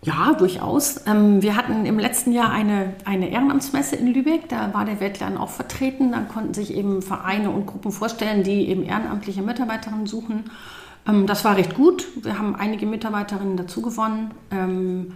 Ja, 0.04 0.34
durchaus. 0.34 1.02
Ähm, 1.08 1.42
wir 1.42 1.56
hatten 1.56 1.86
im 1.86 1.98
letzten 1.98 2.32
Jahr 2.32 2.52
eine, 2.52 2.94
eine 3.04 3.30
Ehrenamtsmesse 3.30 3.96
in 3.96 4.08
Lübeck. 4.08 4.48
Da 4.48 4.74
war 4.74 4.86
der 4.86 5.00
Weltladen 5.00 5.38
auch 5.38 5.50
vertreten. 5.50 6.12
Da 6.12 6.22
konnten 6.22 6.54
sich 6.54 6.74
eben 6.74 7.02
Vereine 7.02 7.50
und 7.50 7.66
Gruppen 7.66 7.92
vorstellen, 7.92 8.44
die 8.44 8.70
eben 8.70 8.84
ehrenamtliche 8.84 9.42
Mitarbeiterinnen 9.42 10.06
suchen. 10.06 10.52
Ähm, 11.08 11.26
das 11.26 11.44
war 11.44 11.58
recht 11.58 11.74
gut. 11.74 12.08
Wir 12.24 12.38
haben 12.38 12.56
einige 12.56 12.86
Mitarbeiterinnen 12.86 13.58
dazu 13.58 13.82
gewonnen. 13.82 14.32
Ähm, 14.52 15.14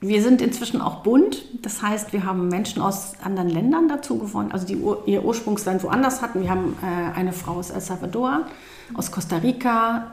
wir 0.00 0.22
sind 0.22 0.40
inzwischen 0.40 0.80
auch 0.80 1.02
bunt. 1.02 1.44
Das 1.62 1.82
heißt, 1.82 2.14
wir 2.14 2.24
haben 2.24 2.48
Menschen 2.48 2.80
aus 2.80 3.12
anderen 3.22 3.50
Ländern 3.50 3.88
dazu 3.88 4.18
gewonnen, 4.18 4.52
also 4.52 4.66
die 4.66 4.78
ihr 5.10 5.24
Ursprungsland 5.24 5.82
woanders 5.82 6.22
hatten. 6.22 6.42
Wir 6.42 6.50
haben 6.50 6.76
äh, 6.82 7.18
eine 7.18 7.32
Frau 7.32 7.52
aus 7.52 7.70
El 7.70 7.80
Salvador, 7.80 8.46
aus 8.94 9.10
Costa 9.10 9.36
Rica, 9.38 10.10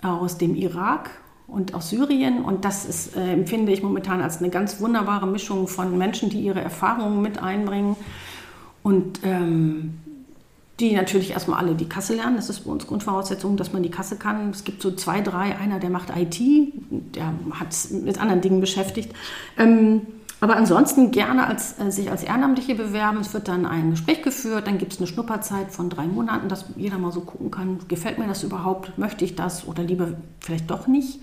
aus 0.00 0.38
dem 0.38 0.54
Irak 0.54 1.10
und 1.48 1.74
aus 1.74 1.90
Syrien. 1.90 2.44
Und 2.44 2.64
das 2.64 2.84
ist, 2.84 3.16
äh, 3.16 3.32
empfinde 3.32 3.72
ich 3.72 3.82
momentan 3.82 4.20
als 4.20 4.38
eine 4.38 4.50
ganz 4.50 4.80
wunderbare 4.80 5.26
Mischung 5.26 5.66
von 5.66 5.98
Menschen, 5.98 6.30
die 6.30 6.40
ihre 6.40 6.60
Erfahrungen 6.60 7.20
mit 7.20 7.42
einbringen 7.42 7.96
und 8.82 9.20
ähm, 9.24 9.94
die 10.78 10.94
natürlich 10.94 11.32
erstmal 11.32 11.58
alle 11.58 11.74
die 11.74 11.88
Kasse 11.88 12.14
lernen. 12.14 12.36
Das 12.36 12.48
ist 12.48 12.60
bei 12.60 12.70
uns 12.70 12.86
Grundvoraussetzung, 12.86 13.56
dass 13.56 13.72
man 13.72 13.82
die 13.82 13.90
Kasse 13.90 14.16
kann. 14.16 14.50
Es 14.50 14.62
gibt 14.62 14.80
so 14.80 14.92
zwei, 14.92 15.20
drei. 15.20 15.56
Einer, 15.58 15.80
der 15.80 15.90
macht 15.90 16.10
IT, 16.14 16.38
der 17.16 17.32
hat 17.50 17.74
mit 17.90 18.20
anderen 18.20 18.40
Dingen 18.40 18.60
beschäftigt. 18.60 19.12
Ähm, 19.56 20.02
aber 20.40 20.54
ansonsten 20.54 21.10
gerne 21.10 21.48
als, 21.48 21.80
äh, 21.80 21.90
sich 21.90 22.10
als 22.10 22.22
Ehrenamtliche 22.22 22.76
bewerben. 22.76 23.18
Es 23.18 23.34
wird 23.34 23.48
dann 23.48 23.66
ein 23.66 23.90
Gespräch 23.90 24.22
geführt, 24.22 24.68
dann 24.68 24.78
gibt 24.78 24.92
es 24.92 24.98
eine 24.98 25.08
Schnupperzeit 25.08 25.72
von 25.72 25.90
drei 25.90 26.06
Monaten, 26.06 26.48
dass 26.48 26.66
jeder 26.76 26.98
mal 26.98 27.10
so 27.10 27.22
gucken 27.22 27.50
kann, 27.50 27.78
gefällt 27.88 28.18
mir 28.18 28.28
das 28.28 28.44
überhaupt, 28.44 28.96
möchte 28.98 29.24
ich 29.24 29.34
das 29.34 29.66
oder 29.66 29.82
lieber 29.82 30.12
vielleicht 30.38 30.70
doch 30.70 30.86
nicht. 30.86 31.18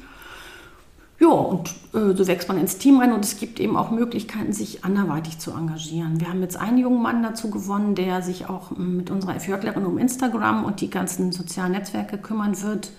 Ja, 1.25 1.31
und 1.31 1.69
äh, 1.93 2.15
so 2.15 2.27
wächst 2.27 2.47
man 2.47 2.59
ins 2.59 2.77
Team 2.77 2.99
rein 2.99 3.11
und 3.11 3.25
es 3.25 3.39
gibt 3.39 3.59
eben 3.59 3.77
auch 3.77 3.89
Möglichkeiten, 3.89 4.53
sich 4.53 4.85
anderweitig 4.85 5.39
zu 5.39 5.51
engagieren. 5.51 6.19
Wir 6.19 6.29
haben 6.29 6.41
jetzt 6.41 6.55
einen 6.55 6.77
jungen 6.77 7.01
Mann 7.01 7.23
dazu 7.23 7.49
gewonnen, 7.49 7.95
der 7.95 8.21
sich 8.21 8.47
auch 8.47 8.71
ähm, 8.77 8.97
mit 8.97 9.09
unserer 9.09 9.39
FJlerin 9.39 9.87
um 9.87 9.97
Instagram 9.97 10.65
und 10.65 10.81
die 10.81 10.89
ganzen 10.91 11.31
sozialen 11.31 11.71
Netzwerke 11.71 12.19
kümmern 12.19 12.61
wird. 12.61 12.91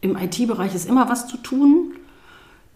Im 0.00 0.16
IT-Bereich 0.16 0.72
ist 0.76 0.88
immer 0.88 1.08
was 1.08 1.26
zu 1.26 1.36
tun. 1.36 1.94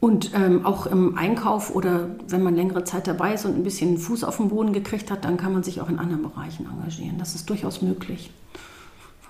Und 0.01 0.33
ähm, 0.35 0.67
auch 0.67 0.87
im 0.87 1.17
Einkauf 1.17 1.73
oder 1.73 2.09
wenn 2.27 2.43
man 2.43 2.57
längere 2.57 2.83
Zeit 2.83 3.07
dabei 3.07 3.35
ist 3.35 3.45
und 3.45 3.55
ein 3.55 3.63
bisschen 3.63 3.99
Fuß 3.99 4.25
auf 4.25 4.39
den 4.39 4.49
Boden 4.49 4.73
gekriegt 4.73 5.13
hat, 5.13 5.25
dann 5.25 5.37
kann 5.37 5.53
man 5.53 5.63
sich 5.63 5.81
auch 5.81 5.89
in 5.89 6.01
anderen 6.01 6.25
Bereichen 6.25 6.67
engagieren. 6.69 7.19
Das 7.19 7.37
ist 7.37 7.49
durchaus 7.49 7.83
möglich. 7.83 8.33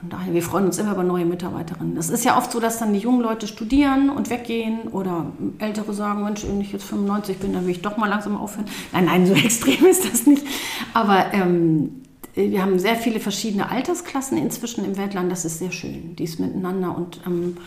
Von 0.02 0.10
daher, 0.10 0.34
wir 0.34 0.42
freuen 0.42 0.66
uns 0.66 0.78
immer 0.78 0.94
über 0.94 1.04
neue 1.04 1.24
Mitarbeiterinnen. 1.24 1.96
Es 1.96 2.10
ist 2.10 2.24
ja 2.24 2.36
oft 2.36 2.50
so, 2.50 2.58
dass 2.58 2.80
dann 2.80 2.92
die 2.92 2.98
jungen 2.98 3.20
Leute 3.20 3.46
studieren 3.46 4.10
und 4.10 4.30
weggehen 4.30 4.88
oder 4.88 5.26
Ältere 5.60 5.94
sagen, 5.94 6.24
Mensch, 6.24 6.44
wenn 6.44 6.60
ich 6.60 6.72
jetzt 6.72 6.86
95 6.86 7.38
bin, 7.38 7.52
dann 7.52 7.66
will 7.66 7.70
ich 7.70 7.82
doch 7.82 7.96
mal 7.96 8.08
langsam 8.08 8.36
aufhören. 8.36 8.66
Nein, 8.92 9.04
nein, 9.04 9.26
so 9.28 9.32
extrem 9.44 9.86
ist 9.86 10.12
das 10.12 10.26
nicht. 10.26 10.44
Aber 10.92 11.26
ähm, 11.32 12.02
wir 12.34 12.62
haben 12.62 12.80
sehr 12.80 12.96
viele 12.96 13.20
verschiedene 13.20 13.70
Altersklassen 13.70 14.38
inzwischen 14.38 14.84
im 14.84 14.96
Weltland. 14.96 15.30
Das 15.30 15.44
ist 15.44 15.60
sehr 15.60 15.70
schön, 15.70 16.16
dies 16.16 16.40
miteinander. 16.40 16.96
Und 16.96 17.20
ähm, 17.24 17.58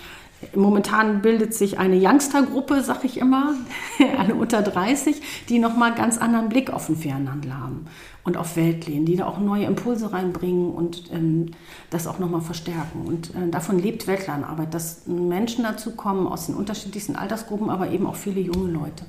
momentan 0.54 1.22
bildet 1.22 1.54
sich 1.54 1.80
eine 1.80 1.96
Youngster-Gruppe, 1.96 2.84
sag 2.84 3.06
ich 3.06 3.18
immer, 3.18 3.54
alle 4.18 4.36
unter 4.36 4.62
30, 4.62 5.22
die 5.48 5.60
nochmal 5.60 5.96
ganz 5.96 6.18
anderen 6.18 6.50
Blick 6.50 6.70
auf 6.70 6.88
den 6.88 6.98
Fernhandel 6.98 7.58
haben 7.58 7.86
und 8.26 8.38
auf 8.38 8.56
Weltlehen, 8.56 9.06
die 9.06 9.16
da 9.16 9.28
auch 9.28 9.40
neue 9.40 9.66
Impulse 9.66 10.12
reinbringen 10.12 10.72
und 10.72 11.12
ähm, 11.14 11.52
das 11.92 12.08
auch 12.08 12.20
nochmal 12.20 12.42
verstärken. 12.42 13.06
Und 13.06 13.30
äh, 13.36 13.50
davon 13.50 13.80
lebt 13.80 14.08
Weltladenarbeit, 14.08 14.74
dass 14.74 15.06
Menschen 15.06 15.64
dazu 15.64 15.92
kommen 15.92 16.28
aus 16.28 16.48
den 16.48 16.56
unterschiedlichsten 16.56 17.16
Altersgruppen, 17.16 17.70
aber 17.70 17.92
eben 17.92 18.08
auch 18.08 18.16
viele 18.16 18.42
junge 18.42 18.72
Leute. 18.72 19.06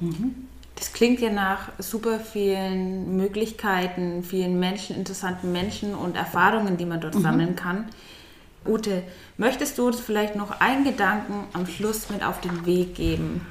Mhm. 0.00 0.08
Mhm. 0.08 0.34
Das 0.74 0.92
klingt 0.92 1.20
ja 1.20 1.30
nach 1.30 1.70
super 1.78 2.18
vielen 2.18 3.16
Möglichkeiten, 3.16 4.24
vielen 4.24 4.58
Menschen, 4.58 4.96
interessanten 4.96 5.52
Menschen 5.52 5.94
und 5.94 6.16
Erfahrungen, 6.16 6.78
die 6.78 6.86
man 6.86 7.00
dort 7.00 7.14
mhm. 7.14 7.22
sammeln 7.22 7.56
kann. 7.56 7.84
Ute, 8.66 9.04
möchtest 9.36 9.78
du 9.78 9.86
uns 9.86 10.00
vielleicht 10.00 10.36
noch 10.36 10.60
einen 10.60 10.84
Gedanken 10.84 11.44
am 11.52 11.66
Schluss 11.66 12.10
mit 12.10 12.24
auf 12.24 12.40
den 12.40 12.66
Weg 12.66 12.94
geben? 12.96 13.46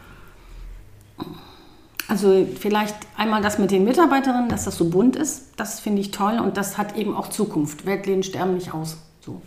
Also 2.09 2.47
vielleicht 2.59 2.95
einmal 3.15 3.43
das 3.43 3.59
mit 3.59 3.69
den 3.69 3.83
Mitarbeiterinnen, 3.83 4.49
dass 4.49 4.65
das 4.65 4.77
so 4.77 4.89
bunt 4.89 5.15
ist. 5.15 5.51
Das 5.57 5.79
finde 5.79 6.01
ich 6.01 6.09
toll 6.09 6.39
und 6.39 6.57
das 6.57 6.79
hat 6.79 6.97
eben 6.97 7.15
auch 7.15 7.27
Zukunft. 7.27 7.85
Weltläden 7.85 8.23
sterben 8.23 8.55
nicht 8.55 8.73
aus. 8.73 8.97
So. 9.21 9.43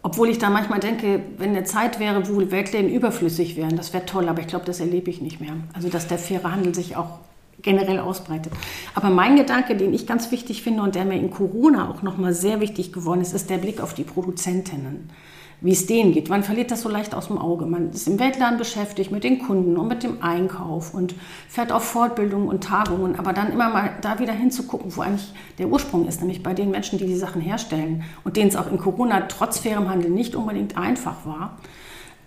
Obwohl 0.00 0.30
ich 0.30 0.38
da 0.38 0.48
manchmal 0.48 0.80
denke, 0.80 1.20
wenn 1.36 1.50
eine 1.50 1.64
Zeit 1.64 2.00
wäre, 2.00 2.26
wo 2.30 2.50
Weltläden 2.50 2.90
überflüssig 2.90 3.54
wären, 3.56 3.76
das 3.76 3.92
wäre 3.92 4.06
toll, 4.06 4.30
aber 4.30 4.40
ich 4.40 4.46
glaube, 4.46 4.64
das 4.64 4.80
erlebe 4.80 5.10
ich 5.10 5.20
nicht 5.20 5.38
mehr. 5.38 5.52
Also 5.74 5.90
dass 5.90 6.06
der 6.06 6.18
faire 6.18 6.50
Handel 6.50 6.74
sich 6.74 6.96
auch 6.96 7.18
generell 7.60 7.98
ausbreitet. 7.98 8.54
Aber 8.94 9.10
mein 9.10 9.36
Gedanke, 9.36 9.76
den 9.76 9.92
ich 9.92 10.06
ganz 10.06 10.30
wichtig 10.30 10.62
finde 10.62 10.82
und 10.82 10.94
der 10.94 11.04
mir 11.04 11.18
in 11.18 11.30
Corona 11.30 11.90
auch 11.90 12.00
nochmal 12.00 12.32
sehr 12.32 12.60
wichtig 12.60 12.94
geworden 12.94 13.20
ist, 13.20 13.34
ist 13.34 13.50
der 13.50 13.58
Blick 13.58 13.82
auf 13.82 13.92
die 13.92 14.04
Produzentinnen 14.04 15.10
wie 15.66 15.72
es 15.72 15.86
denen 15.86 16.12
geht. 16.12 16.30
Man 16.30 16.44
verliert 16.44 16.70
das 16.70 16.82
so 16.82 16.88
leicht 16.88 17.12
aus 17.12 17.26
dem 17.26 17.38
Auge. 17.38 17.66
Man 17.66 17.90
ist 17.90 18.06
im 18.06 18.20
Weltladen 18.20 18.56
beschäftigt 18.56 19.10
mit 19.10 19.24
den 19.24 19.40
Kunden 19.40 19.76
und 19.76 19.88
mit 19.88 20.04
dem 20.04 20.22
Einkauf 20.22 20.94
und 20.94 21.16
fährt 21.48 21.72
auf 21.72 21.82
Fortbildungen 21.82 22.48
und 22.48 22.62
Tagungen, 22.62 23.18
aber 23.18 23.32
dann 23.32 23.52
immer 23.52 23.68
mal 23.68 23.90
da 24.00 24.20
wieder 24.20 24.32
hinzugucken, 24.32 24.96
wo 24.96 25.00
eigentlich 25.00 25.34
der 25.58 25.66
Ursprung 25.66 26.06
ist, 26.06 26.20
nämlich 26.20 26.44
bei 26.44 26.54
den 26.54 26.70
Menschen, 26.70 26.98
die 26.98 27.06
die 27.06 27.16
Sachen 27.16 27.42
herstellen 27.42 28.04
und 28.22 28.36
denen 28.36 28.48
es 28.48 28.54
auch 28.54 28.70
in 28.70 28.78
Corona 28.78 29.22
trotz 29.22 29.58
fairem 29.58 29.90
Handel 29.90 30.10
nicht 30.10 30.36
unbedingt 30.36 30.78
einfach 30.78 31.26
war. 31.26 31.58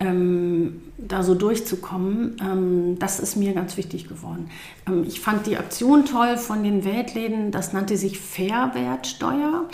Ähm, 0.00 0.82
da 0.98 1.22
so 1.22 1.34
durchzukommen, 1.34 2.36
ähm, 2.42 2.98
das 2.98 3.20
ist 3.20 3.36
mir 3.36 3.54
ganz 3.54 3.78
wichtig 3.78 4.06
geworden. 4.06 4.50
Ähm, 4.86 5.04
ich 5.06 5.20
fand 5.20 5.46
die 5.46 5.56
Aktion 5.56 6.04
toll 6.04 6.36
von 6.36 6.62
den 6.62 6.84
Weltläden, 6.84 7.52
das 7.52 7.72
nannte 7.72 7.96
sich 7.96 8.20
Fairwertsteuer. 8.20 9.64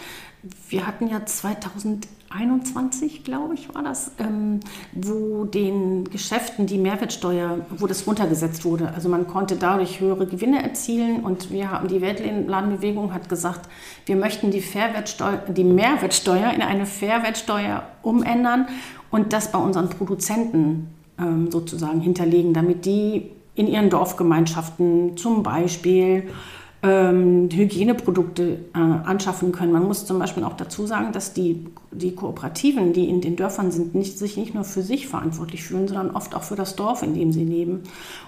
Wir 0.68 0.86
hatten 0.86 1.08
ja 1.08 1.26
2000 1.26 2.06
21, 2.36 3.24
glaube 3.24 3.54
ich, 3.54 3.74
war 3.74 3.82
das, 3.82 4.12
ähm, 4.18 4.60
wo 4.92 5.44
den 5.44 6.04
Geschäften 6.04 6.66
die 6.66 6.78
Mehrwertsteuer, 6.78 7.60
wo 7.78 7.86
das 7.86 8.06
runtergesetzt 8.06 8.64
wurde. 8.64 8.92
Also 8.94 9.08
man 9.08 9.26
konnte 9.26 9.56
dadurch 9.56 10.00
höhere 10.00 10.26
Gewinne 10.26 10.62
erzielen 10.62 11.24
und 11.24 11.50
wir 11.50 11.70
haben, 11.70 11.88
die 11.88 12.00
Weltladenbewegung 12.00 13.14
hat 13.14 13.28
gesagt, 13.28 13.68
wir 14.04 14.16
möchten 14.16 14.50
die, 14.50 14.62
die 15.48 15.64
Mehrwertsteuer 15.64 16.50
in 16.52 16.62
eine 16.62 16.86
Fairwertsteuer 16.86 17.84
umändern 18.02 18.66
und 19.10 19.32
das 19.32 19.52
bei 19.52 19.58
unseren 19.58 19.88
Produzenten 19.88 20.88
ähm, 21.18 21.50
sozusagen 21.50 22.00
hinterlegen, 22.00 22.52
damit 22.52 22.84
die 22.84 23.30
in 23.54 23.66
ihren 23.66 23.88
Dorfgemeinschaften 23.88 25.16
zum 25.16 25.42
Beispiel 25.42 26.28
ähm, 26.82 27.48
Hygieneprodukte 27.50 28.58
äh, 28.74 28.78
anschaffen 28.78 29.52
können. 29.52 29.72
Man 29.72 29.84
muss 29.84 30.06
zum 30.06 30.18
Beispiel 30.18 30.44
auch 30.44 30.56
dazu 30.56 30.86
sagen, 30.86 31.12
dass 31.12 31.32
die, 31.32 31.66
die 31.90 32.14
Kooperativen, 32.14 32.92
die 32.92 33.08
in 33.08 33.20
den 33.20 33.36
Dörfern 33.36 33.70
sind, 33.70 33.94
nicht, 33.94 34.18
sich 34.18 34.36
nicht 34.36 34.54
nur 34.54 34.64
für 34.64 34.82
sich 34.82 35.08
verantwortlich 35.08 35.64
fühlen, 35.64 35.88
sondern 35.88 36.10
oft 36.10 36.34
auch 36.34 36.42
für 36.42 36.56
das 36.56 36.76
Dorf, 36.76 37.02
in 37.02 37.14
dem 37.14 37.32
sie 37.32 37.44
leben. 37.44 37.82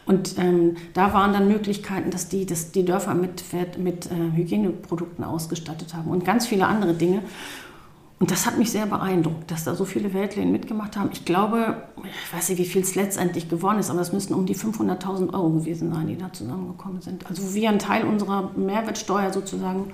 Und 0.07 0.39
ähm, 0.39 0.77
da 0.95 1.13
waren 1.13 1.33
dann 1.33 1.49
Möglichkeiten, 1.49 2.11
dass 2.11 2.29
die, 2.29 2.47
dass 2.47 2.73
die 2.73 2.85
Dörfer 2.85 3.15
mit, 3.15 3.45
mit 3.79 4.07
äh, 4.07 4.37
Hygieneprodukten 4.37 5.25
ausgestattet 5.25 5.95
haben 5.95 6.11
und 6.11 6.25
ganz 6.25 6.47
viele 6.47 6.67
andere 6.67 6.95
Dinge. 6.95 7.23
Und 8.21 8.33
das 8.33 8.47
hat 8.47 8.59
mich 8.59 8.73
sehr 8.73 8.87
beeindruckt, 8.87 9.51
dass 9.51 9.63
da 9.65 9.77
so 9.77 9.85
viele 9.85 10.13
Weltläden 10.13 10.51
mitgemacht 10.51 10.97
haben. 10.97 11.11
Ich 11.13 11.25
glaube, 11.25 11.85
ich 12.03 12.35
weiß 12.35 12.49
nicht, 12.49 12.59
wie 12.59 12.65
viel 12.65 12.83
es 12.83 12.97
letztendlich 12.97 13.49
geworden 13.49 13.79
ist, 13.79 13.91
aber 13.91 14.01
es 14.01 14.13
müssten 14.13 14.35
um 14.35 14.45
die 14.45 14.57
500.000 14.57 15.33
Euro 15.33 15.51
gewesen 15.51 15.93
sein, 15.93 16.09
die 16.09 16.17
da 16.17 16.33
zusammengekommen 16.33 17.01
sind. 17.01 17.27
Also 17.29 17.45
wo 17.45 17.55
wir 17.55 17.69
einen 17.69 17.79
Teil 17.79 18.05
unserer 18.05 18.51
Mehrwertsteuer 18.57 19.33
sozusagen 19.33 19.93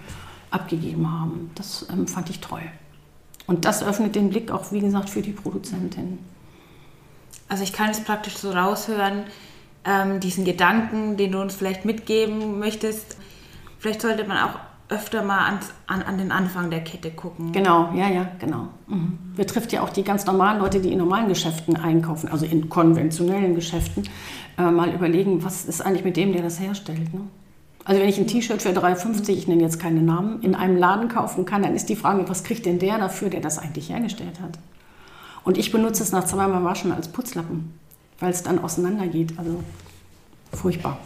abgegeben 0.50 1.10
haben. 1.10 1.50
Das 1.54 1.86
ähm, 1.92 2.06
fand 2.06 2.30
ich 2.30 2.40
toll. 2.40 2.62
Und 3.46 3.66
das 3.66 3.82
öffnet 3.82 4.14
den 4.14 4.30
Blick 4.30 4.50
auch, 4.50 4.72
wie 4.72 4.80
gesagt, 4.80 5.10
für 5.10 5.20
die 5.20 5.32
Produzentin. 5.32 6.18
Also 7.48 7.62
ich 7.62 7.74
kann 7.74 7.90
es 7.90 8.00
praktisch 8.00 8.38
so 8.38 8.52
raushören, 8.52 9.24
ähm, 9.84 10.20
diesen 10.20 10.46
Gedanken, 10.46 11.18
den 11.18 11.32
du 11.32 11.42
uns 11.42 11.54
vielleicht 11.54 11.84
mitgeben 11.84 12.58
möchtest. 12.58 13.18
Vielleicht 13.78 14.00
sollte 14.00 14.26
man 14.26 14.38
auch 14.38 14.58
öfter 14.88 15.22
mal 15.22 15.46
ans, 15.46 15.70
an, 15.86 16.02
an 16.02 16.18
den 16.18 16.30
Anfang 16.30 16.70
der 16.70 16.84
Kette 16.84 17.10
gucken. 17.10 17.52
Genau, 17.52 17.90
ja, 17.94 18.08
ja, 18.08 18.28
genau. 18.38 18.68
Mhm. 18.86 19.18
Betrifft 19.36 19.72
ja 19.72 19.82
auch 19.82 19.88
die 19.88 20.04
ganz 20.04 20.26
normalen 20.26 20.60
Leute, 20.60 20.80
die 20.80 20.92
in 20.92 20.98
normalen 20.98 21.28
Geschäften 21.28 21.76
einkaufen, 21.76 22.28
also 22.28 22.44
in 22.44 22.68
konventionellen 22.68 23.54
Geschäften, 23.54 24.08
äh, 24.58 24.70
mal 24.70 24.90
überlegen, 24.90 25.42
was 25.42 25.64
ist 25.64 25.80
eigentlich 25.80 26.04
mit 26.04 26.16
dem, 26.16 26.32
der 26.32 26.42
das 26.42 26.60
herstellt. 26.60 27.14
Ne? 27.14 27.22
Also 27.84 28.00
wenn 28.00 28.08
ich 28.08 28.18
ein 28.18 28.26
T-Shirt 28.26 28.62
für 28.62 28.70
3,50, 28.70 29.30
ich 29.30 29.48
nenne 29.48 29.62
jetzt 29.62 29.78
keine 29.78 30.00
Namen, 30.00 30.42
in 30.42 30.54
einem 30.54 30.76
Laden 30.76 31.08
kaufen 31.08 31.44
kann, 31.44 31.62
dann 31.62 31.74
ist 31.74 31.88
die 31.88 31.96
Frage, 31.96 32.28
was 32.28 32.44
kriegt 32.44 32.66
denn 32.66 32.78
der 32.78 32.98
dafür, 32.98 33.30
der 33.30 33.40
das 33.40 33.58
eigentlich 33.58 33.90
hergestellt 33.90 34.40
hat? 34.40 34.58
Und 35.44 35.58
ich 35.58 35.70
benutze 35.70 36.02
es 36.02 36.12
nach 36.12 36.24
zweimal 36.24 36.64
Waschen 36.64 36.92
als 36.92 37.08
Putzlappen, 37.08 37.74
weil 38.20 38.30
es 38.30 38.42
dann 38.42 38.58
auseinandergeht. 38.58 39.38
Also 39.38 39.62
furchtbar. 40.52 40.98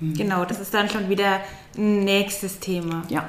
Genau, 0.00 0.44
das 0.44 0.60
ist 0.60 0.74
dann 0.74 0.88
schon 0.88 1.08
wieder 1.08 1.40
ein 1.76 2.04
nächstes 2.04 2.60
Thema. 2.60 3.02
Ja. 3.08 3.28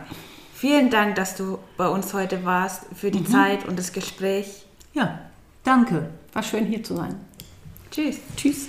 Vielen 0.53 0.89
Dank, 0.89 1.15
dass 1.15 1.35
du 1.35 1.59
bei 1.77 1.87
uns 1.87 2.13
heute 2.13 2.43
warst, 2.43 2.85
für 2.95 3.11
die 3.11 3.23
Zeit 3.23 3.67
und 3.67 3.77
das 3.77 3.93
Gespräch. 3.93 4.65
Ja, 4.93 5.19
danke. 5.63 6.09
War 6.33 6.43
schön 6.43 6.65
hier 6.65 6.83
zu 6.83 6.95
sein. 6.95 7.15
Tschüss. 7.91 8.17
Tschüss. 8.35 8.67